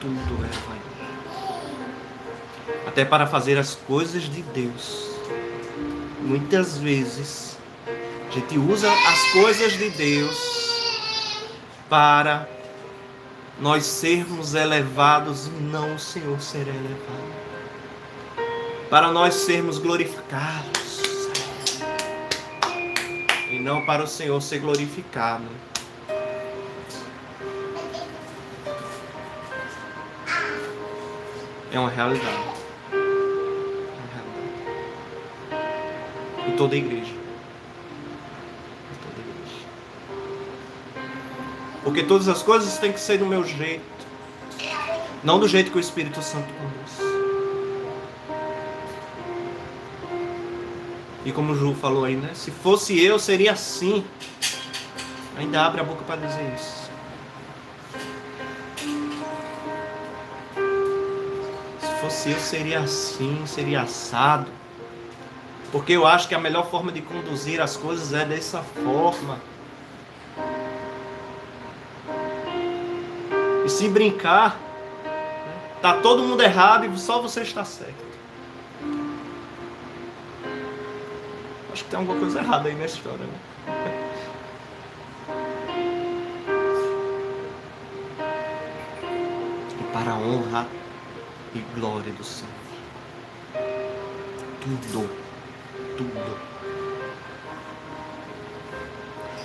Tudo 0.00 0.44
é 0.44 0.48
vaidade. 0.66 0.82
Até 2.86 3.04
para 3.04 3.26
fazer 3.26 3.58
as 3.58 3.74
coisas 3.74 4.22
de 4.22 4.40
Deus. 4.42 5.10
Muitas 6.22 6.78
vezes 6.78 7.58
a 7.86 8.30
gente 8.30 8.56
usa 8.58 8.90
as 8.90 9.32
coisas 9.32 9.72
de 9.74 9.90
Deus 9.90 11.42
para 11.90 12.48
nós 13.60 13.84
sermos 13.84 14.54
elevados 14.54 15.46
e 15.46 15.50
não 15.50 15.94
o 15.94 15.98
Senhor 15.98 16.40
ser 16.40 16.66
elevado. 16.66 17.32
Para 18.88 19.12
nós 19.12 19.34
sermos 19.34 19.76
glorificados 19.78 20.81
não 23.62 23.86
para 23.86 24.02
o 24.02 24.08
Senhor 24.08 24.40
ser 24.42 24.58
glorificado. 24.58 25.46
É 31.70 31.78
uma 31.78 31.88
realidade. 31.88 32.26
É 32.92 32.96
uma 32.96 34.08
realidade. 35.52 36.48
Em 36.48 36.56
toda 36.56 36.74
a 36.74 36.78
igreja. 36.78 37.12
Em 37.12 38.96
toda 39.00 39.16
a 39.16 39.20
igreja. 39.20 39.66
Porque 41.84 42.02
todas 42.02 42.28
as 42.28 42.42
coisas 42.42 42.76
têm 42.78 42.92
que 42.92 43.00
ser 43.00 43.18
do 43.18 43.26
meu 43.26 43.44
jeito. 43.44 43.84
Não 45.22 45.38
do 45.38 45.46
jeito 45.46 45.70
que 45.70 45.78
o 45.78 45.80
Espírito 45.80 46.20
Santo 46.20 46.48
conduz. 46.54 47.01
E 51.24 51.30
como 51.30 51.52
o 51.52 51.56
Ju 51.56 51.74
falou 51.74 52.04
aí, 52.04 52.16
né? 52.16 52.32
Se 52.34 52.50
fosse 52.50 53.00
eu, 53.02 53.18
seria 53.18 53.52
assim. 53.52 54.04
Ainda 55.36 55.64
abre 55.64 55.80
a 55.80 55.84
boca 55.84 56.02
para 56.04 56.16
dizer 56.26 56.54
isso. 56.54 56.90
Se 61.80 62.00
fosse 62.00 62.30
eu, 62.30 62.38
seria 62.40 62.80
assim, 62.80 63.42
seria 63.46 63.82
assado. 63.82 64.50
Porque 65.70 65.92
eu 65.92 66.06
acho 66.06 66.28
que 66.28 66.34
a 66.34 66.40
melhor 66.40 66.68
forma 66.70 66.90
de 66.90 67.00
conduzir 67.00 67.60
as 67.60 67.76
coisas 67.76 68.12
é 68.12 68.24
dessa 68.24 68.62
forma. 68.62 69.40
E 73.64 73.68
se 73.68 73.88
brincar? 73.88 74.58
Tá 75.80 75.94
todo 75.94 76.22
mundo 76.22 76.42
errado 76.42 76.84
e 76.84 76.98
só 76.98 77.22
você 77.22 77.42
está 77.42 77.64
certo. 77.64 78.11
Acho 81.82 81.84
que 81.84 81.90
tem 81.90 81.98
alguma 81.98 82.18
coisa 82.20 82.38
errada 82.38 82.68
aí 82.68 82.74
na 82.76 82.84
história. 82.84 83.18
Né? 83.18 83.38
E 89.80 89.92
para 89.92 90.12
a 90.12 90.14
honra 90.14 90.66
e 91.54 91.58
glória 91.74 92.12
do 92.12 92.22
Senhor. 92.22 92.52
Tudo, 94.60 95.10
tudo. 95.96 96.38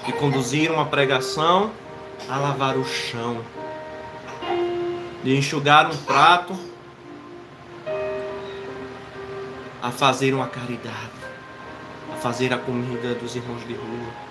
E 0.07 0.13
conduziram 0.13 0.79
a 0.79 0.85
pregação 0.85 1.71
a 2.29 2.37
lavar 2.37 2.77
o 2.77 2.85
chão, 2.85 3.43
de 5.23 5.35
enxugar 5.35 5.89
um 5.89 5.97
prato, 5.97 6.55
a 9.81 9.91
fazer 9.91 10.33
uma 10.33 10.47
caridade 10.47 11.26
fazer 12.21 12.53
a 12.53 12.57
comida 12.57 13.13
dos 13.15 13.35
irmãos 13.35 13.65
de 13.65 13.73
rua. 13.73 14.27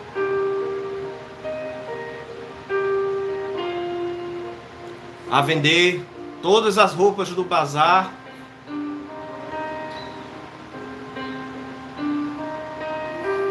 A 5.30 5.40
vender 5.42 6.04
todas 6.42 6.78
as 6.78 6.92
roupas 6.92 7.30
do 7.30 7.44
bazar. 7.44 8.12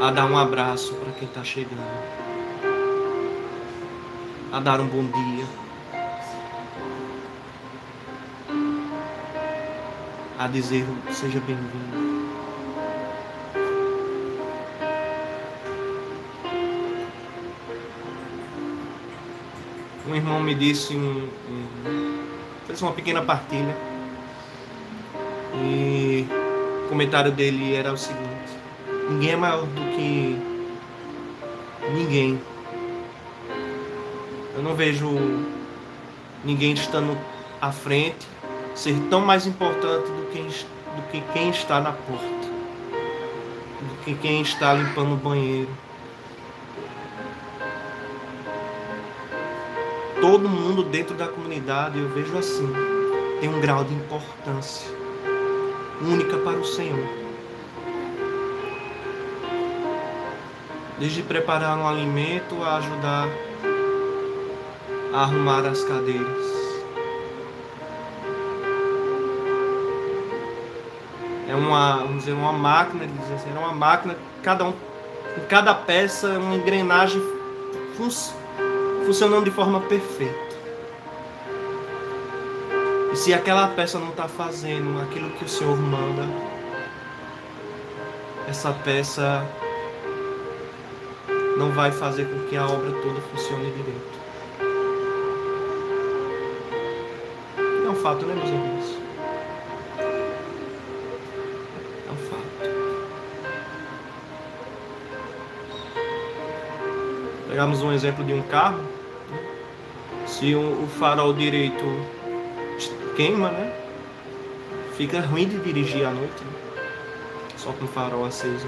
A 0.01 0.11
dar 0.11 0.25
um 0.25 0.37
abraço 0.37 0.93
para 0.95 1.11
quem 1.13 1.27
está 1.27 1.43
chegando. 1.43 1.81
A 4.51 4.59
dar 4.59 4.79
um 4.79 4.87
bom 4.87 5.05
dia. 5.05 5.45
A 10.37 10.47
dizer 10.47 10.85
seja 11.11 11.39
bem-vindo. 11.39 12.14
Um 20.07 20.15
irmão 20.15 20.39
me 20.39 20.53
disse, 20.53 20.95
um, 20.95 21.27
um, 21.49 22.25
fez 22.65 22.81
uma 22.81 22.91
pequena 22.91 23.21
partilha. 23.21 23.75
E 25.55 26.27
o 26.85 26.89
comentário 26.89 27.31
dele 27.31 27.73
era 27.73 27.91
o 27.91 27.97
seguinte: 27.97 28.51
ninguém 29.09 29.31
é 29.31 29.35
maior 29.35 29.65
do 29.65 29.81
que 29.95 30.37
ninguém. 31.93 32.39
Eu 34.55 34.63
não 34.63 34.75
vejo 34.75 35.09
ninguém 36.43 36.73
estando 36.73 37.17
à 37.61 37.71
frente 37.71 38.27
ser 38.73 38.95
tão 39.09 39.21
mais 39.21 39.47
importante 39.47 40.05
do 40.11 40.25
que, 40.31 40.41
do 40.41 41.01
que 41.11 41.21
quem 41.33 41.49
está 41.49 41.79
na 41.79 41.91
porta, 41.91 42.47
do 43.81 44.03
que 44.03 44.13
quem 44.15 44.41
está 44.41 44.73
limpando 44.73 45.13
o 45.13 45.17
banheiro 45.17 45.69
todo 50.45 50.49
mundo 50.49 50.83
dentro 50.83 51.15
da 51.15 51.27
comunidade, 51.27 51.97
eu 51.97 52.07
vejo 52.09 52.37
assim, 52.37 52.71
tem 53.39 53.49
um 53.49 53.59
grau 53.59 53.83
de 53.83 53.95
importância 53.95 54.87
única 55.99 56.37
para 56.37 56.59
o 56.59 56.63
Senhor. 56.63 57.07
Desde 60.99 61.23
preparar 61.23 61.75
um 61.79 61.87
alimento 61.87 62.61
a 62.63 62.77
ajudar 62.77 63.27
a 65.11 65.21
arrumar 65.23 65.65
as 65.65 65.83
cadeiras. 65.83 66.45
É 71.49 71.55
uma, 71.55 71.97
vamos 71.97 72.17
dizer, 72.17 72.33
uma 72.33 72.53
máquina, 72.53 73.03
ele 73.03 73.13
diz 73.19 73.31
assim, 73.31 73.49
é 73.49 73.57
uma 73.57 73.73
máquina, 73.73 74.15
cada 74.43 74.63
um, 74.65 74.73
cada 75.49 75.73
peça 75.73 76.27
é 76.27 76.37
uma 76.37 76.53
engrenagem 76.53 77.19
funciona 77.97 78.44
funcionando 79.05 79.45
de 79.45 79.51
forma 79.51 79.81
perfeita. 79.81 80.55
E 83.13 83.15
se 83.15 83.33
aquela 83.33 83.67
peça 83.69 83.99
não 83.99 84.09
está 84.09 84.27
fazendo 84.27 84.99
aquilo 85.01 85.29
que 85.31 85.45
o 85.45 85.47
Senhor 85.47 85.77
manda, 85.77 86.27
essa 88.47 88.73
peça 88.73 89.45
não 91.57 91.71
vai 91.71 91.91
fazer 91.91 92.25
com 92.25 92.47
que 92.47 92.57
a 92.57 92.65
obra 92.65 92.91
toda 92.91 93.21
funcione 93.21 93.71
direito. 93.71 94.15
É 97.85 97.89
um 97.89 97.95
fato, 97.95 98.25
né, 98.25 98.35
meus 98.35 98.49
irmãos? 98.49 98.97
É 102.07 102.11
um 102.11 102.17
fato. 102.29 102.45
Pegamos 107.47 107.81
um 107.81 107.93
exemplo 107.93 108.25
de 108.25 108.33
um 108.33 108.41
carro. 108.41 108.94
Se 110.37 110.53
o, 110.53 110.83
o 110.83 110.87
farol 110.99 111.31
direito 111.31 111.85
queima, 113.15 113.49
né? 113.51 113.73
Fica 114.97 115.21
ruim 115.21 115.47
de 115.47 115.57
dirigir 115.59 116.05
à 116.05 116.11
noite, 116.11 116.43
né? 116.43 116.81
só 117.55 117.71
com 117.71 117.85
o 117.85 117.87
farol 117.87 118.25
aceso. 118.25 118.67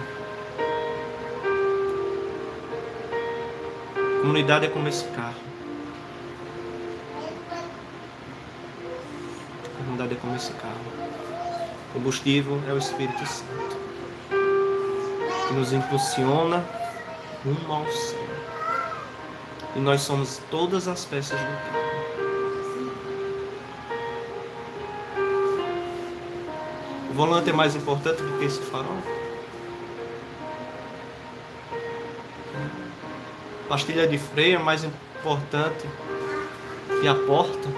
Comunidade 4.21 4.67
é 4.67 4.69
como 4.69 4.87
esse 4.87 5.03
carro. 5.09 5.41
Comunidade 9.77 10.13
é 10.13 10.17
como 10.21 10.37
esse 10.37 10.53
carro. 10.53 10.73
Combustível 11.91 12.61
é 12.69 12.71
o 12.71 12.77
Espírito 12.77 13.25
Santo 13.25 13.77
que 15.49 15.53
nos 15.53 15.73
impulsiona 15.73 16.65
rumo 17.43 17.73
ao 17.73 17.91
céu. 17.91 18.36
E 19.77 19.79
nós 19.79 20.01
somos 20.01 20.41
todas 20.49 20.87
as 20.87 21.05
peças 21.05 21.39
do 21.39 21.45
carro. 21.45 21.87
O 27.11 27.13
volante 27.13 27.51
é 27.51 27.53
mais 27.53 27.75
importante 27.75 28.23
do 28.23 28.39
que 28.39 28.45
esse 28.45 28.59
farol? 28.59 28.97
pastilha 33.69 34.07
de 34.07 34.17
freio 34.17 34.55
é 34.55 34.63
mais 34.63 34.83
importante 34.83 35.85
que 37.01 37.07
a 37.07 37.13
porta? 37.13 37.69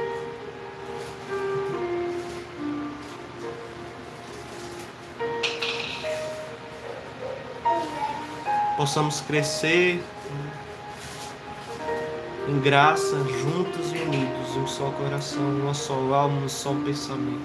Possamos 8.78 9.20
crescer 9.20 10.02
em 12.50 12.60
graça, 12.60 13.16
juntos 13.42 13.94
e 13.94 14.00
unidos, 14.00 14.56
um 14.58 14.66
só 14.66 14.90
coração, 14.92 15.44
uma 15.44 15.74
só 15.74 15.94
alma, 15.94 16.42
um 16.42 16.50
só 16.50 16.74
pensamento. 16.74 17.42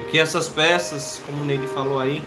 E 0.00 0.10
que 0.10 0.18
essas 0.18 0.48
peças, 0.48 1.20
como 1.24 1.42
o 1.42 1.44
Neide 1.46 1.66
falou 1.68 1.98
aí, 1.98 2.22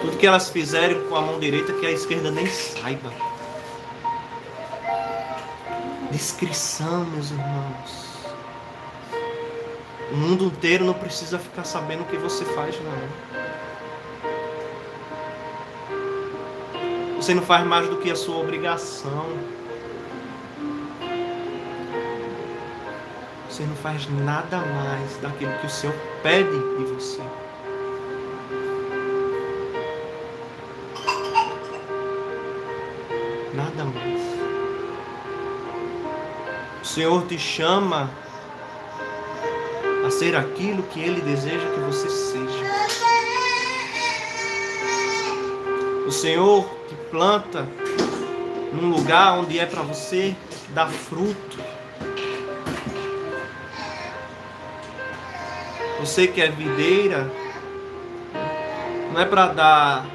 tudo 0.00 0.16
que 0.16 0.26
elas 0.26 0.48
fizerem 0.48 1.04
com 1.08 1.16
a 1.16 1.20
mão 1.20 1.38
direita, 1.38 1.72
que 1.74 1.86
a 1.86 1.90
esquerda 1.90 2.30
nem 2.30 2.46
saiba. 2.46 3.12
Descrição, 6.10 7.04
meus 7.04 7.30
irmãos. 7.30 8.08
O 10.10 10.16
mundo 10.16 10.44
inteiro 10.44 10.86
não 10.86 10.94
precisa 10.94 11.38
ficar 11.38 11.64
sabendo 11.64 12.00
o 12.02 12.06
que 12.06 12.16
você 12.16 12.46
faz, 12.46 12.74
não. 12.80 13.37
Você 17.28 17.34
não 17.34 17.42
faz 17.42 17.66
mais 17.66 17.86
do 17.86 17.98
que 17.98 18.10
a 18.10 18.16
sua 18.16 18.38
obrigação. 18.38 19.26
Você 23.46 23.64
não 23.64 23.76
faz 23.76 24.08
nada 24.08 24.56
mais 24.56 25.14
daquilo 25.18 25.52
que 25.58 25.66
o 25.66 25.68
Senhor 25.68 25.94
pede 26.22 26.48
de 26.48 26.84
você. 26.84 27.20
Nada 33.52 33.84
mais. 33.84 34.22
O 36.80 36.86
Senhor 36.86 37.26
te 37.26 37.38
chama 37.38 38.10
a 40.06 40.10
ser 40.10 40.34
aquilo 40.34 40.82
que 40.84 40.98
Ele 40.98 41.20
deseja 41.20 41.68
que 41.74 41.80
você 41.80 42.08
seja. 42.08 42.64
O 46.06 46.10
Senhor 46.10 46.77
planta 46.94 47.66
num 48.72 48.90
lugar 48.90 49.38
onde 49.38 49.58
é 49.58 49.66
para 49.66 49.82
você 49.82 50.36
dar 50.70 50.88
fruto. 50.88 51.58
Você 56.00 56.28
que 56.28 56.40
é 56.40 56.48
videira, 56.48 57.30
não 59.12 59.20
é 59.20 59.24
para 59.24 59.48
dar 59.48 60.06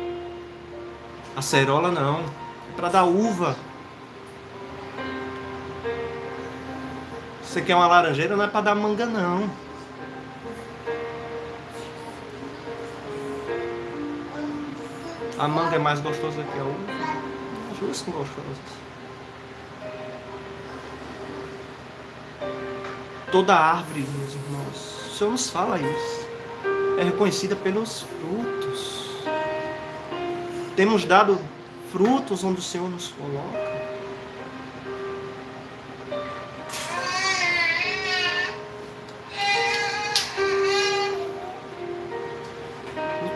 acerola 1.35 1.91
não, 1.91 2.21
é 2.21 2.75
para 2.75 2.89
dar 2.89 3.03
uva. 3.03 3.55
Você 7.41 7.61
quer 7.61 7.75
uma 7.75 7.87
laranjeira, 7.87 8.35
não 8.35 8.45
é 8.45 8.47
para 8.47 8.61
dar 8.61 8.75
manga, 8.75 9.05
não. 9.05 9.49
A 15.43 15.47
manga 15.49 15.75
é 15.75 15.77
mais 15.77 15.99
gostosa 15.99 16.41
que 16.41 16.57
a 16.57 16.63
uva. 16.63 16.77
As 17.69 17.77
duas 17.77 17.97
são 17.97 18.13
gostosas. 18.13 18.57
Toda 23.29 23.53
árvore, 23.53 24.07
meus 24.19 24.33
irmãos, 24.35 25.07
o 25.11 25.17
Senhor 25.17 25.31
nos 25.31 25.49
fala 25.49 25.77
isso, 25.77 26.27
é 26.97 27.03
reconhecida 27.03 27.57
pelos 27.57 28.03
frutos. 28.03 29.21
Temos 30.77 31.03
dado 31.03 31.37
frutos 31.91 32.41
onde 32.45 32.59
o 32.59 32.63
Senhor 32.63 32.89
nos 32.89 33.09
coloca. 33.09 33.72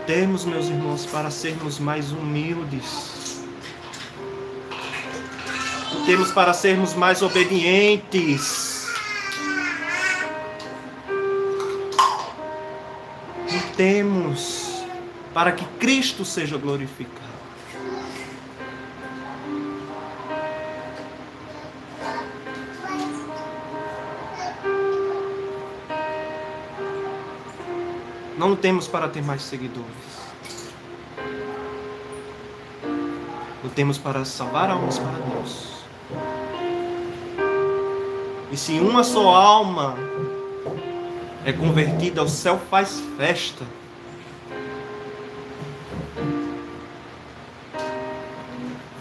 Lutemos, 0.07 0.45
meus 0.45 0.67
irmãos, 0.67 1.05
para 1.05 1.29
sermos 1.29 1.79
mais 1.79 2.13
humildes. 2.13 3.43
Lutemos 5.93 6.31
para 6.31 6.53
sermos 6.53 6.93
mais 6.93 7.21
obedientes. 7.21 8.87
Lutemos 13.51 14.81
para 15.33 15.51
que 15.51 15.65
Cristo 15.77 16.23
seja 16.23 16.57
glorificado. 16.57 17.36
Não 28.37 28.55
temos 28.55 28.87
para 28.87 29.07
ter 29.07 29.23
mais 29.23 29.41
seguidores. 29.41 29.87
Lutemos 33.63 33.97
para 33.97 34.23
salvar 34.23 34.69
almas 34.69 34.99
para 34.99 35.17
Deus. 35.17 35.77
E 38.51 38.55
se 38.55 38.79
uma 38.79 39.03
só 39.03 39.33
alma 39.33 39.95
é 41.43 41.51
convertida, 41.51 42.21
o 42.21 42.29
céu 42.29 42.59
faz 42.69 43.01
festa. 43.17 43.65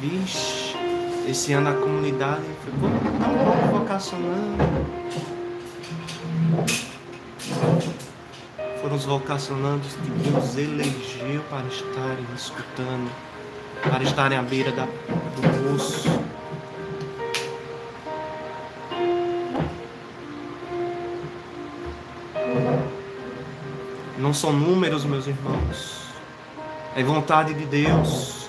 Vixe, 0.01 0.75
esse 1.29 1.53
ano 1.53 1.69
a 1.71 1.75
comunidade 1.75 2.45
ficou 2.65 2.89
tão 3.21 3.79
vocacionando 3.79 4.65
foram 8.97 8.99
os 8.99 9.05
vocacionandos 9.05 9.93
que 9.95 10.31
Deus 10.31 10.57
elegeu 10.57 11.43
para 11.51 11.67
estarem 11.67 12.27
escutando, 12.35 13.11
para 13.83 14.03
estarem 14.03 14.39
à 14.39 14.43
beira 14.43 14.73
da, 14.73 14.85
do 14.85 15.71
poço. 15.71 16.09
Não 24.19 24.33
são 24.33 24.53
números, 24.53 25.05
meus 25.05 25.27
irmãos. 25.27 26.07
É 26.95 27.03
vontade 27.03 27.55
de 27.55 27.67
Deus. 27.67 28.49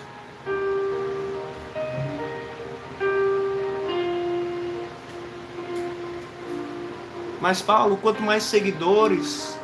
Mas 7.39 7.61
Paulo, 7.61 7.97
quanto 7.97 8.21
mais 8.23 8.43
seguidores, 8.43 9.57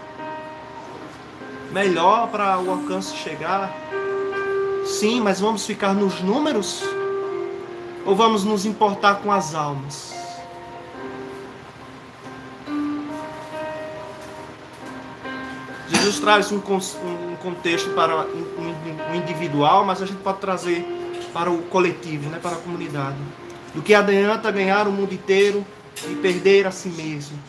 melhor 1.73 2.29
para 2.29 2.59
o 2.59 2.69
alcance 2.69 3.15
chegar. 3.17 3.75
Sim, 4.85 5.21
mas 5.21 5.39
vamos 5.39 5.65
ficar 5.65 5.93
nos 5.93 6.21
números? 6.21 6.83
Ou 8.05 8.15
vamos 8.15 8.43
nos 8.43 8.65
importar 8.65 9.15
com 9.15 9.31
as 9.31 9.55
almas? 9.55 10.13
Jesus 15.89 16.19
traz 16.19 16.51
um, 16.51 16.57
um 16.57 17.35
contexto 17.37 17.89
para 17.91 18.25
o 18.25 19.15
individual, 19.15 19.85
mas 19.85 20.01
a 20.01 20.05
gente 20.05 20.21
pode 20.21 20.39
trazer 20.39 20.85
para 21.33 21.49
o 21.49 21.63
coletivo, 21.63 22.29
né, 22.29 22.39
para 22.41 22.51
a 22.51 22.59
comunidade. 22.59 23.17
Do 23.73 23.81
que 23.81 23.95
adianta 23.95 24.51
ganhar 24.51 24.87
o 24.87 24.91
mundo 24.91 25.13
inteiro 25.13 25.65
e 26.07 26.15
perder 26.15 26.67
a 26.67 26.71
si 26.71 26.89
mesmo. 26.89 27.39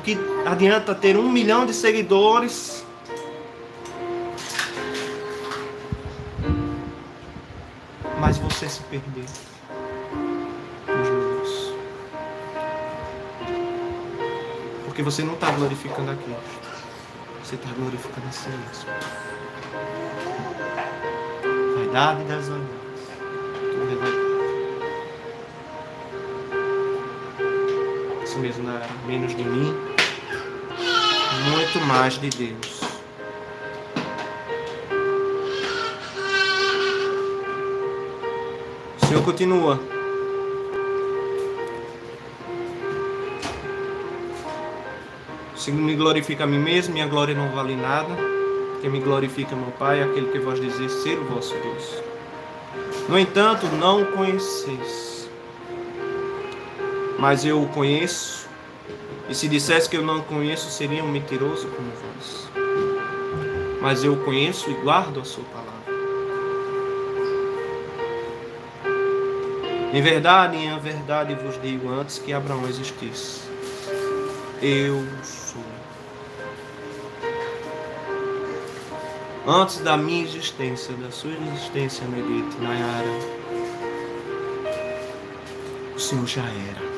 Que 0.00 0.18
adianta 0.46 0.94
ter 0.94 1.16
um 1.16 1.30
milhão 1.30 1.66
de 1.66 1.74
seguidores. 1.74 2.84
Mas 8.18 8.38
você 8.38 8.68
se 8.68 8.80
nos 10.86 11.08
números. 11.08 11.74
Porque 14.84 15.02
você 15.02 15.22
não 15.22 15.34
está 15.34 15.50
glorificando 15.50 16.10
a 16.10 16.14
Cristo. 16.14 16.70
Você 17.42 17.56
está 17.56 17.68
glorificando 17.76 18.26
a 18.28 18.32
si 18.32 18.48
mesmo. 18.48 18.90
Vaidade 21.76 22.24
das 22.24 22.48
vaidades. 22.48 22.82
Tudo 23.58 23.92
é 23.92 23.96
vaidade. 23.96 24.21
Mesmo, 28.38 28.64
não 28.64 29.06
menos 29.06 29.36
de 29.36 29.44
mim 29.44 29.92
muito 31.50 31.80
mais 31.86 32.18
de 32.18 32.28
Deus. 32.30 32.80
O 39.00 39.06
Senhor 39.06 39.24
continua. 39.24 39.80
Se 45.56 45.70
me 45.70 45.94
glorifica 45.94 46.44
a 46.44 46.46
mim 46.46 46.58
mesmo, 46.58 46.94
minha 46.94 47.06
glória 47.06 47.34
não 47.34 47.50
vale 47.50 47.76
nada. 47.76 48.16
Quem 48.80 48.90
me 48.90 49.00
glorifica, 49.00 49.54
meu 49.54 49.70
Pai, 49.72 50.00
é 50.00 50.04
aquele 50.04 50.32
que 50.32 50.38
vos 50.38 50.60
dizer 50.60 50.88
ser 50.88 51.18
o 51.18 51.24
vosso 51.24 51.54
Deus. 51.54 52.02
No 53.08 53.18
entanto, 53.18 53.66
não 53.78 54.02
o 54.02 54.06
conheceis. 54.06 55.11
Mas 57.22 57.44
eu 57.44 57.62
o 57.62 57.68
conheço 57.68 58.48
e 59.28 59.34
se 59.36 59.46
dissesse 59.46 59.88
que 59.88 59.96
eu 59.96 60.02
não 60.02 60.22
conheço, 60.22 60.68
seria 60.68 61.04
um 61.04 61.08
mentiroso 61.08 61.68
como 61.68 61.88
vós. 61.92 62.50
Mas 63.80 64.02
eu 64.02 64.16
conheço 64.24 64.68
e 64.68 64.74
guardo 64.74 65.20
a 65.20 65.24
sua 65.24 65.44
palavra. 65.44 65.70
Em 69.92 70.02
verdade, 70.02 70.56
em 70.56 70.76
verdade 70.80 71.36
vos 71.36 71.62
digo 71.62 71.88
antes 71.90 72.18
que 72.18 72.32
Abraão 72.32 72.68
existisse. 72.68 73.42
Eu 74.60 75.06
sou. 75.22 75.62
Antes 79.46 79.78
da 79.78 79.96
minha 79.96 80.24
existência, 80.24 80.92
da 80.94 81.12
sua 81.12 81.30
existência, 81.30 82.04
Medite, 82.08 82.56
Nayara, 82.60 83.06
o 85.94 86.00
Senhor 86.00 86.26
já 86.26 86.42
era 86.42 86.91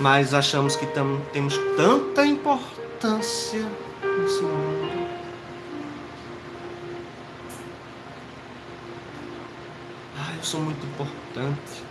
mas 0.00 0.34
achamos 0.34 0.76
que 0.76 0.86
tam, 0.86 1.20
temos 1.32 1.58
tanta 1.76 2.26
importância 2.26 3.64
nesse 4.18 4.42
mundo. 4.42 5.08
Ah, 10.18 10.34
eu 10.36 10.44
sou 10.44 10.60
muito 10.60 10.84
importante. 10.86 11.86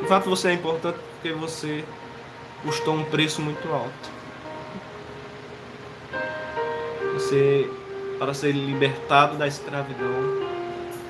De 0.00 0.08
fato, 0.08 0.28
você 0.28 0.48
é 0.48 0.52
importante 0.54 0.98
porque 1.14 1.32
você 1.32 1.84
custou 2.62 2.94
um 2.94 3.04
preço 3.04 3.40
muito 3.42 3.68
alto. 3.72 4.10
Você, 7.14 7.70
para 8.18 8.32
ser 8.32 8.52
libertado 8.52 9.36
da 9.36 9.46
escravidão, 9.46 10.10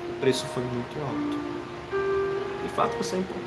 o 0.09 0.19
preço 0.19 0.45
foi 0.47 0.63
muito 0.63 0.99
alto. 0.99 1.39
De 2.63 2.69
fato, 2.69 2.97
você 2.97 3.15
é 3.15 3.19
importante. 3.19 3.42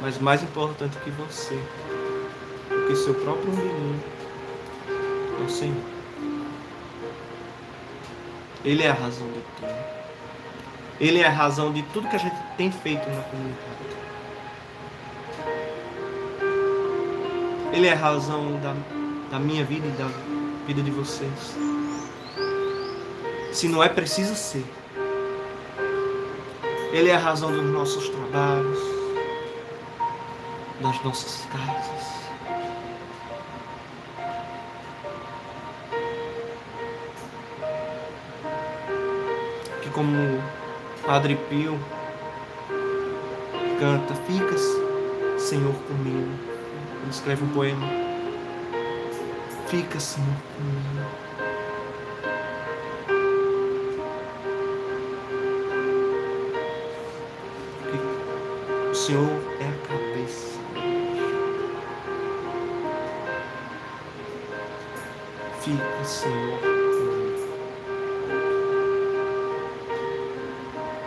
Mas 0.00 0.18
mais 0.18 0.42
importante 0.42 0.96
que 0.98 1.10
você, 1.10 1.58
do 2.68 2.86
que 2.86 2.96
seu 2.96 3.14
próprio 3.14 3.52
umbigo, 3.52 4.00
é 5.40 5.44
o 5.44 5.48
Senhor. 5.48 5.84
Ele 8.64 8.82
é 8.82 8.90
a 8.90 8.94
razão 8.94 9.26
de 9.28 9.40
tudo. 9.56 9.90
Ele 11.00 11.20
é 11.20 11.26
a 11.26 11.30
razão 11.30 11.72
de 11.72 11.82
tudo 11.84 12.08
que 12.08 12.16
a 12.16 12.18
gente 12.18 12.36
tem 12.56 12.70
feito 12.70 13.08
na 13.08 13.22
comunidade. 13.22 13.60
Ele 17.72 17.86
é 17.86 17.92
a 17.92 17.96
razão 17.96 18.60
da 18.60 18.74
da 19.30 19.38
minha 19.38 19.64
vida 19.64 19.86
e 19.86 19.90
da 19.92 20.08
vida 20.66 20.82
de 20.82 20.90
vocês. 20.90 21.56
Se 23.52 23.68
não 23.68 23.82
é 23.82 23.88
preciso 23.88 24.34
ser. 24.34 24.64
Ele 26.92 27.08
é 27.08 27.14
a 27.14 27.18
razão 27.18 27.52
dos 27.52 27.64
nossos 27.70 28.08
trabalhos, 28.08 28.78
das 30.80 31.04
nossas 31.04 31.46
casas. 31.46 32.20
Que 39.82 39.90
como 39.90 40.42
Padre 41.06 41.36
Pio 41.48 41.78
canta, 43.78 44.14
ficas, 44.26 44.62
Senhor, 45.38 45.74
comigo. 45.88 46.28
Ele 47.02 47.10
escreve 47.10 47.44
um 47.44 47.48
poema. 47.48 47.86
Fica, 49.68 49.98
Senhor, 50.00 50.36
comigo. 50.56 51.30
o 58.90 58.94
Senhor 58.94 59.28
Fica, 65.60 66.04
Senhor. 66.04 66.58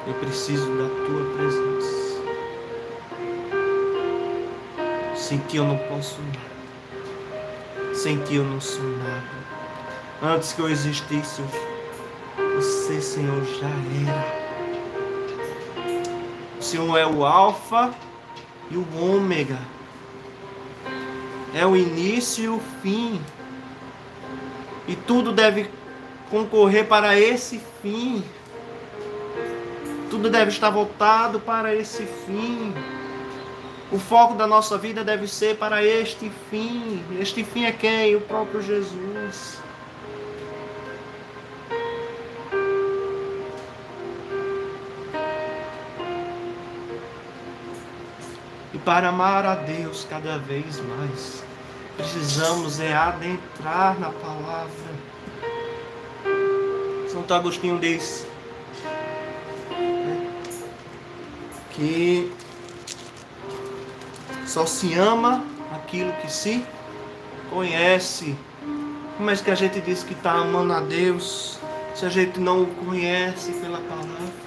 Eu 0.06 0.14
preciso 0.20 0.68
da 0.78 0.88
tua 1.08 1.26
presença. 1.36 2.22
Sem 5.16 5.40
ti 5.40 5.58
eu 5.58 5.66
não 5.66 5.78
posso 5.90 6.22
nada. 6.22 7.96
Sem 7.96 8.18
ti 8.20 8.36
eu 8.36 8.44
não 8.44 8.62
sou 8.62 8.84
nada. 8.84 9.24
Antes 10.22 10.54
que 10.54 10.62
eu 10.62 10.70
existisse, 10.70 11.42
você, 12.56 13.02
Senhor, 13.02 13.44
já 13.46 13.68
era. 14.08 14.44
O 16.60 16.62
Senhor 16.62 16.96
é 16.96 17.08
o 17.08 17.26
Alfa 17.26 17.92
e 18.70 18.78
o 18.78 18.86
Ômega. 19.00 19.58
É 21.56 21.66
o 21.66 21.76
início 21.76 22.44
e 22.44 22.50
o 22.50 22.62
fim. 22.84 23.20
E 24.94 24.96
tudo 24.96 25.32
deve 25.32 25.72
concorrer 26.30 26.86
para 26.86 27.18
esse 27.18 27.60
fim. 27.82 28.24
Tudo 30.08 30.30
deve 30.30 30.52
estar 30.52 30.70
voltado 30.70 31.40
para 31.40 31.74
esse 31.74 32.06
fim. 32.06 32.72
O 33.92 33.98
foco 33.98 34.36
da 34.36 34.46
nossa 34.46 34.78
vida 34.78 35.04
deve 35.04 35.28
ser 35.28 35.58
para 35.58 35.84
este 35.84 36.32
fim. 36.52 37.04
Este 37.20 37.44
fim 37.44 37.66
é 37.66 37.72
quem? 37.72 38.16
O 38.16 38.22
próprio 38.22 38.62
Jesus. 38.62 39.60
E 48.72 48.78
para 48.78 49.10
amar 49.10 49.44
a 49.44 49.56
Deus 49.56 50.06
cada 50.08 50.38
vez 50.38 50.80
mais, 50.82 51.44
precisamos 51.98 52.80
é 52.80 52.94
adentrar 52.94 54.00
na 54.00 54.10
palavra. 54.10 54.94
Santo 57.12 57.34
Agostinho 57.34 57.80
diz 57.80 58.26
que 61.72 62.32
só 64.48 64.66
se 64.66 64.94
ama 64.96 65.44
aquilo 65.76 66.12
que 66.14 66.32
se 66.32 66.66
conhece. 67.50 68.36
Como 69.18 69.30
é 69.30 69.36
que 69.36 69.52
a 69.52 69.56
gente 69.56 69.80
diz 69.82 70.04
que 70.04 70.14
está 70.14 70.32
amando 70.32 70.74
a 70.74 70.80
Deus 70.80 71.60
se 71.96 72.06
a 72.06 72.10
gente 72.10 72.40
não 72.40 72.64
o 72.64 72.68
conhece 72.68 73.52
pela 73.54 73.80
palavra? 73.80 74.43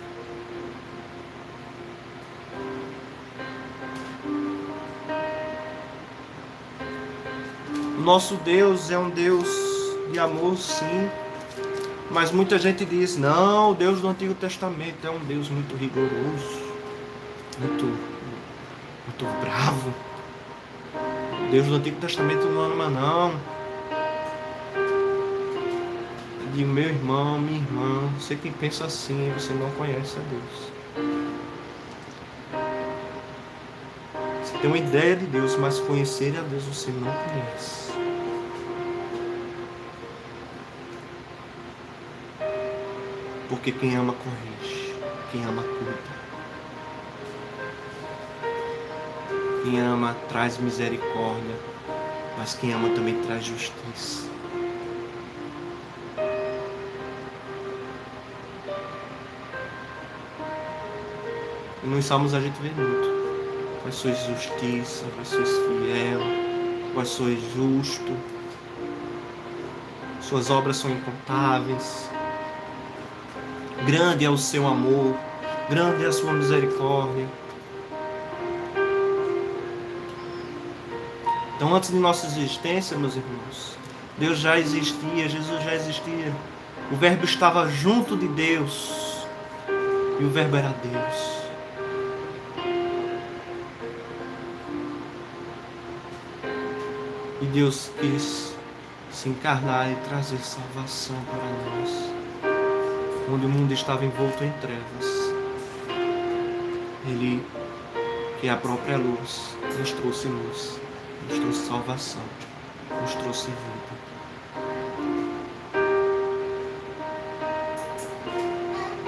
Nosso 8.07 8.37
Deus 8.37 8.91
é 8.91 8.99
um 8.99 9.11
Deus 9.11 9.49
de 10.11 10.19
amor, 10.19 10.57
sim. 10.57 11.11
Mas 12.11 12.31
muita 12.31 12.59
gente 12.59 12.87
diz: 12.87 13.19
não, 13.19 13.73
o 13.73 13.75
Deus 13.75 14.01
do 14.01 14.09
Antigo 14.09 14.33
Testamento 14.33 15.07
é 15.07 15.11
um 15.11 15.19
Deus 15.19 15.51
muito 15.51 15.77
rigoroso 15.77 16.67
muito, 17.59 17.85
muito 17.85 19.41
bravo. 19.41 19.95
Deus 21.51 21.67
do 21.67 21.77
Antigo 21.77 22.01
Testamento 22.01 22.47
não 22.47 22.63
ama 22.63 22.89
não. 22.89 23.57
De 26.55 26.65
meu 26.65 26.85
irmão, 26.85 27.39
minha 27.39 27.59
irmã, 27.59 28.09
você 28.19 28.35
que 28.35 28.51
pensa 28.51 28.87
assim, 28.87 29.33
você 29.37 29.53
não 29.53 29.71
conhece 29.73 30.17
a 30.17 30.23
Deus. 30.31 30.77
Você 34.43 34.59
tem 34.59 34.71
uma 34.71 34.79
ideia 34.79 35.17
de 35.17 35.27
Deus, 35.27 35.57
mas 35.57 35.79
conhecer 35.81 36.37
a 36.39 36.43
Deus 36.43 36.65
você 36.65 36.91
não 36.91 37.13
conhece. 37.13 37.86
Porque 43.49 43.71
quem 43.71 43.95
ama 43.95 44.13
corrige, 44.13 44.95
quem 45.31 45.45
ama 45.45 45.63
cuida. 45.63 46.17
Quem 49.63 49.81
ama 49.81 50.17
traz 50.29 50.59
misericórdia, 50.59 51.55
mas 52.37 52.55
quem 52.55 52.73
ama 52.73 52.89
também 52.91 53.21
traz 53.23 53.45
justiça. 53.45 54.29
E 61.83 61.87
nos 61.87 62.05
salmos 62.05 62.35
a 62.35 62.41
gente 62.41 62.61
vê 62.61 62.71
muito. 62.71 63.17
Vós 63.85 63.95
sois 63.95 64.19
justiça, 64.25 65.05
vós 65.17 65.29
sois 65.29 65.49
fiel, 65.49 66.21
vós 66.95 67.09
sois 67.09 67.41
justo. 67.55 68.17
Suas 70.21 70.51
obras 70.51 70.79
são 70.79 70.91
incontáveis. 70.91 72.11
Grande 73.85 74.25
é 74.25 74.31
o 74.31 74.39
seu 74.39 74.67
amor, 74.67 75.15
grande 75.69 76.05
é 76.05 76.09
a 76.09 76.13
sua 76.13 76.33
misericórdia. 76.33 77.27
Então, 81.57 81.75
antes 81.75 81.91
de 81.91 81.97
nossa 81.97 82.27
existência, 82.27 82.97
meus 82.97 83.17
irmãos, 83.17 83.77
Deus 84.19 84.39
já 84.39 84.59
existia, 84.59 85.29
Jesus 85.29 85.63
já 85.63 85.75
existia. 85.75 86.33
O 86.91 86.97
Verbo 86.97 87.25
estava 87.25 87.69
junto 87.69 88.17
de 88.17 88.29
Deus 88.29 89.27
e 90.21 90.25
o 90.25 90.31
Verbo 90.31 90.57
era 90.57 90.75
Deus. 90.83 91.37
E 97.41 97.47
Deus 97.47 97.91
quis 98.01 98.55
se 99.11 99.29
encarnar 99.29 99.91
e 99.91 99.95
trazer 100.09 100.39
salvação 100.39 101.17
para 101.31 101.79
nós, 101.79 102.16
onde 103.31 103.47
o 103.47 103.49
mundo 103.49 103.73
estava 103.73 104.05
envolto 104.05 104.43
em 104.45 104.53
trevas. 104.61 105.35
Ele, 107.07 107.45
que 108.41 108.49
é 108.49 108.51
a 108.51 108.57
própria 108.57 108.97
luz, 108.97 109.57
nos 109.79 109.93
trouxe 109.93 110.29
luz 110.29 110.87
nos 111.29 111.39
trouxe 111.39 111.67
salvação, 111.67 112.23
nos 113.03 113.15
trouxe 113.15 113.47
vida. 113.47 113.97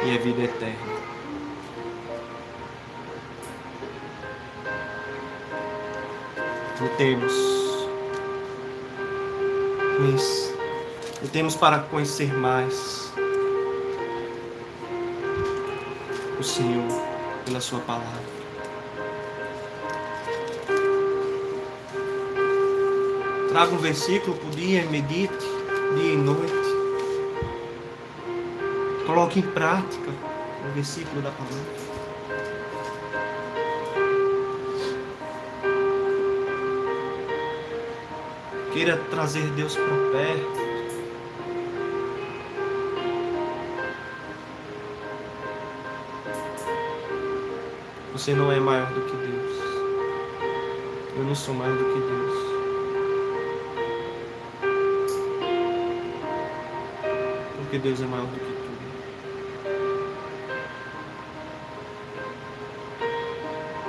E 0.04 0.14
a 0.14 0.18
vida 0.18 0.42
eterna. 0.42 0.98
Lutemos. 6.80 7.58
Lutemos 11.20 11.56
para 11.56 11.80
conhecer 11.80 12.32
mais 12.32 12.97
Senhor 16.58 16.88
pela 17.44 17.60
Sua 17.60 17.78
palavra. 17.78 18.20
Traga 23.48 23.72
um 23.72 23.78
versículo 23.78 24.36
por 24.36 24.50
dia, 24.50 24.84
medite 24.86 25.32
dia 25.96 26.14
e 26.14 26.16
noite. 26.16 26.52
Coloque 29.06 29.38
em 29.38 29.42
prática 29.42 30.10
o 30.68 30.74
versículo 30.74 31.22
da 31.22 31.30
palavra. 31.30 31.88
Queira 38.72 38.96
trazer 39.10 39.48
Deus 39.52 39.76
para 39.76 40.10
perto. 40.10 40.67
Você 48.18 48.34
não 48.34 48.50
é 48.50 48.58
maior 48.58 48.92
do 48.92 49.00
que 49.02 49.16
Deus. 49.16 49.52
Eu 51.16 51.22
não 51.22 51.36
sou 51.36 51.54
mais 51.54 51.72
do 51.72 51.84
que 51.84 52.00
Deus. 52.00 52.32
Porque 57.56 57.78
Deus 57.78 58.02
é 58.02 58.06
maior 58.06 58.26
do 58.26 58.40
que 58.40 58.40
tudo. 58.40 58.74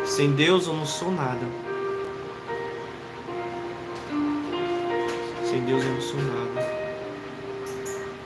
Sem 0.05 0.31
Deus 0.33 0.67
eu 0.67 0.73
não 0.75 0.85
sou 0.85 1.11
nada. 1.11 1.47
Sem 5.43 5.65
Deus 5.65 5.83
eu 5.83 5.91
não 5.91 6.01
sou 6.01 6.21
nada. 6.21 6.61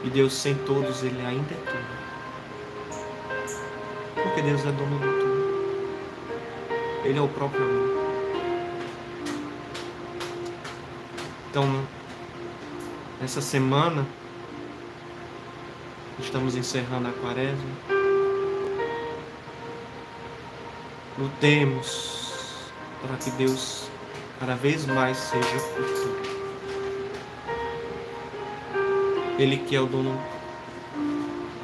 E 0.03 0.09
Deus 0.09 0.33
sem 0.33 0.53
todos, 0.65 1.01
Ele 1.01 1.25
ainda 1.25 1.53
é 1.53 1.57
tudo. 1.65 1.87
Porque 4.21 4.41
Deus 4.41 4.65
é 4.65 4.71
dono 4.73 4.99
do 4.99 5.07
tudo. 5.07 5.22
Ele 7.03 7.19
é 7.19 7.21
o 7.21 7.27
próprio 7.27 7.63
amor. 7.63 8.03
Então, 11.49 11.85
nessa 13.19 13.41
semana, 13.41 14.05
estamos 16.19 16.55
encerrando 16.55 17.09
a 17.09 17.11
quaresma. 17.11 18.03
Lutemos 21.19 22.71
para 23.01 23.17
que 23.17 23.29
Deus 23.31 23.89
cada 24.39 24.55
vez 24.55 24.85
mais 24.85 25.17
seja 25.17 25.59
culto. 25.75 26.33
Ele 29.37 29.57
que 29.57 29.75
é 29.75 29.81
o 29.81 29.85
dono 29.85 30.19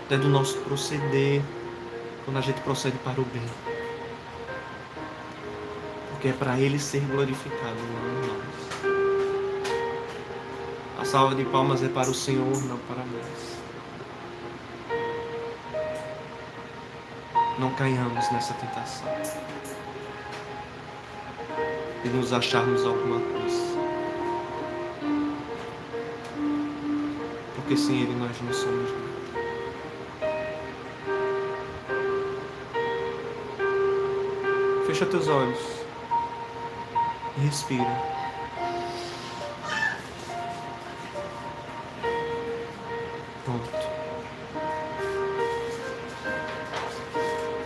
até 0.05 0.17
do 0.17 0.27
nosso 0.27 0.57
proceder, 0.59 1.41
quando 2.25 2.37
a 2.37 2.41
gente 2.41 2.59
procede 2.61 2.97
para 2.99 3.21
o 3.21 3.25
bem. 3.25 3.68
Porque 6.19 6.27
é 6.27 6.33
para 6.33 6.59
Ele 6.59 6.77
ser 6.77 6.99
glorificado, 6.99 7.77
não 7.93 8.27
nós. 8.27 8.43
A 10.99 11.05
salva 11.05 11.33
de 11.33 11.45
palmas 11.45 11.81
é 11.81 11.87
para 11.87 12.09
o 12.09 12.13
Senhor, 12.13 12.61
não 12.65 12.77
para 12.77 12.97
nós. 13.05 13.57
não 17.57 17.71
caiamos 17.71 18.31
nessa 18.31 18.53
tentação 18.53 19.07
de 22.03 22.09
nos 22.09 22.31
acharmos 22.33 22.85
alguma 22.85 23.19
coisa. 23.19 23.79
Porque 27.55 27.77
sem 27.77 28.01
Ele 28.01 28.15
nós 28.15 28.41
não 28.41 28.53
somos 28.53 28.91
nada. 28.91 29.09
Fecha 34.85 35.05
teus 35.05 35.27
olhos 35.27 35.78
respira. 37.39 38.19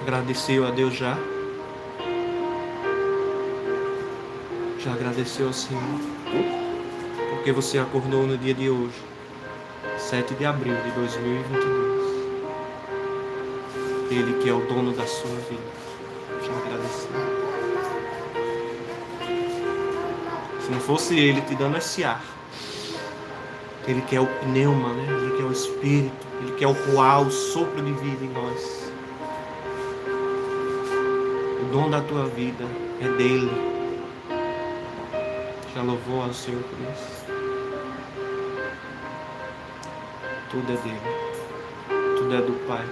Agradeceu 0.02 0.68
a 0.68 0.72
Deus 0.72 0.94
já? 0.94 1.18
Já 4.80 4.94
agradeceu 4.94 5.48
ao 5.48 5.54
Senhor? 5.54 5.82
Porque 7.30 7.52
você 7.52 7.80
acordou 7.80 8.28
no 8.28 8.38
dia 8.38 8.54
de 8.54 8.70
hoje, 8.70 9.02
7 9.98 10.36
de 10.36 10.46
abril 10.46 10.76
de 10.76 10.92
2022. 10.92 11.94
Ele 14.12 14.44
que 14.44 14.50
é 14.50 14.54
o 14.54 14.66
dono 14.68 14.92
da 14.94 15.08
sua 15.08 15.36
vida. 15.50 15.83
Se 20.64 20.72
não 20.72 20.80
fosse 20.80 21.18
Ele 21.20 21.41
te 21.41 21.55
dando 21.55 21.78
esse 21.78 22.03
ar, 22.03 22.24
Ele 23.88 24.01
quer 24.01 24.22
o 24.22 24.28
pneuma, 24.28 24.93
né? 24.93 25.05
Ele 25.09 25.38
quer 25.38 25.43
o 25.43 25.51
espírito, 25.51 26.28
Ele 26.41 26.51
quer 26.53 26.68
o 26.68 26.76
coar, 26.76 27.22
o 27.22 27.32
sopro 27.32 27.84
de 27.84 27.91
vida 27.93 28.26
em 28.26 28.30
nós 28.30 28.84
dom 31.74 31.89
da 31.89 32.01
tua 32.01 32.28
vida 32.28 32.66
é 33.01 33.07
dele. 33.18 33.49
Já 35.74 35.82
louvou 35.82 36.22
ao 36.22 36.32
Senhor 36.32 36.61
por 36.61 36.80
isso? 36.93 37.26
Tudo 40.51 40.72
é 40.72 40.76
dele. 40.76 42.16
Tudo 42.16 42.36
é 42.36 42.41
do 42.41 42.53
Pai. 42.68 42.86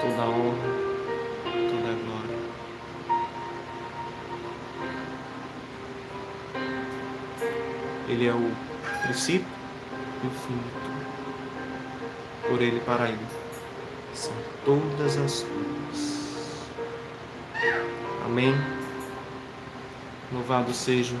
Toda 0.00 0.22
a 0.22 0.28
honra, 0.28 0.89
Ele 8.10 8.26
é 8.26 8.32
o 8.32 8.52
princípio 9.04 9.46
e 10.24 10.26
o 10.26 10.30
fim 10.30 10.56
de 10.56 10.70
tudo. 10.70 12.48
Por 12.48 12.60
ele 12.60 12.80
para 12.80 13.08
ele 13.08 13.26
são 14.12 14.32
todas 14.64 15.16
as 15.16 15.44
coisas. 15.44 16.66
Amém. 18.24 18.52
Louvado 20.32 20.74
seja 20.74 21.14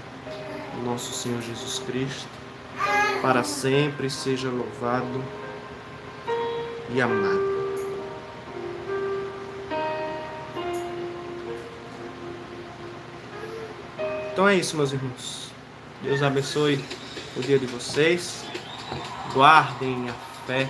o 0.80 0.84
nosso 0.84 1.12
Senhor 1.12 1.40
Jesus 1.40 1.78
Cristo, 1.78 2.28
para 3.22 3.44
sempre 3.44 4.10
seja 4.10 4.48
louvado 4.48 5.24
e 6.92 7.00
amado. 7.00 7.50
Então 14.32 14.48
é 14.48 14.56
isso, 14.56 14.76
meus 14.76 14.92
irmãos. 14.92 15.49
Deus 16.02 16.22
abençoe 16.22 16.82
o 17.36 17.42
dia 17.42 17.58
de 17.58 17.66
vocês. 17.66 18.44
Guardem 19.34 20.08
a 20.08 20.14
fé. 20.46 20.66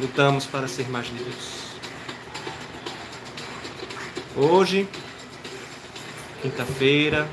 Lutamos 0.00 0.44
para 0.44 0.66
ser 0.66 0.88
mais 0.88 1.08
Deus. 1.08 1.58
Hoje, 4.36 4.88
quinta-feira, 6.42 7.28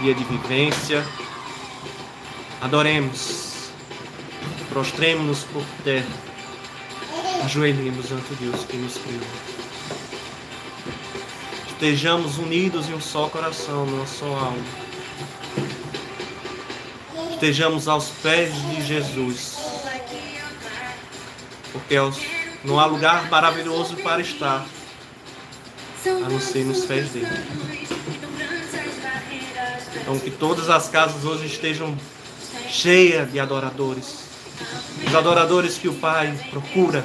dia 0.00 0.14
de 0.14 0.24
vivência, 0.24 1.04
adoremos, 2.60 3.70
prostremos-nos 4.70 5.44
por 5.44 5.64
terra, 5.84 6.06
ajoelhemos 7.44 8.10
ante 8.10 8.34
Deus 8.34 8.64
que 8.64 8.76
nos 8.76 8.98
criou. 8.98 9.73
Estejamos 11.74 12.38
unidos 12.38 12.88
em 12.88 12.94
um 12.94 13.00
só 13.00 13.28
coração, 13.28 13.84
numa 13.84 14.06
só 14.06 14.26
alma. 14.26 14.64
Estejamos 17.32 17.88
aos 17.88 18.10
pés 18.22 18.54
de 18.70 18.86
Jesus, 18.86 19.56
porque 21.72 21.96
não 22.64 22.78
há 22.78 22.86
lugar 22.86 23.28
maravilhoso 23.28 23.96
para 23.96 24.20
estar 24.22 24.64
a 26.06 26.28
não 26.28 26.40
ser 26.40 26.64
nos 26.64 26.84
pés 26.84 27.10
dele. 27.10 27.26
Então 30.00 30.18
que 30.18 30.30
todas 30.30 30.70
as 30.70 30.88
casas 30.88 31.24
hoje 31.24 31.46
estejam 31.46 31.98
cheias 32.68 33.30
de 33.32 33.40
adoradores. 33.40 34.24
Os 35.04 35.14
adoradores 35.14 35.76
que 35.76 35.88
o 35.88 35.94
Pai 35.94 36.38
procura, 36.50 37.04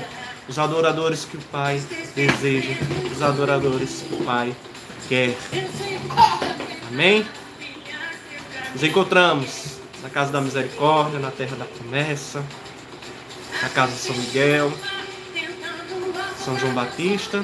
os 0.50 0.58
adoradores 0.58 1.26
que 1.26 1.38
o 1.38 1.42
Pai 1.42 1.80
deseja, 2.16 2.74
os 3.12 3.22
adoradores 3.22 4.02
que 4.02 4.16
o 4.16 4.26
Pai 4.26 4.56
quer. 5.08 5.38
Amém? 6.90 7.26
Nos 8.74 8.84
encontramos 8.84 9.78
na 10.02 10.10
Casa 10.10 10.32
da 10.32 10.42
Misericórdia, 10.42 11.20
na 11.20 11.30
Terra 11.30 11.56
da 11.56 11.66
Promessa, 11.66 12.44
na 13.62 13.70
Casa 13.70 13.94
de 13.94 14.00
São 14.00 14.16
Miguel, 14.16 14.74
São 16.44 16.58
João 16.58 16.74
Batista 16.74 17.44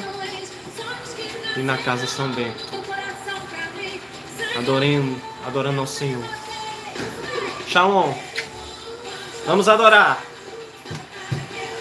e 1.55 1.59
na 1.59 1.77
casa 1.77 2.07
São 2.07 2.31
Bento. 2.31 2.65
Adorando, 4.57 5.21
adorando 5.45 5.79
ao 5.79 5.87
Senhor. 5.87 6.25
Shalom. 7.67 8.13
Vamos 9.45 9.69
adorar. 9.69 10.34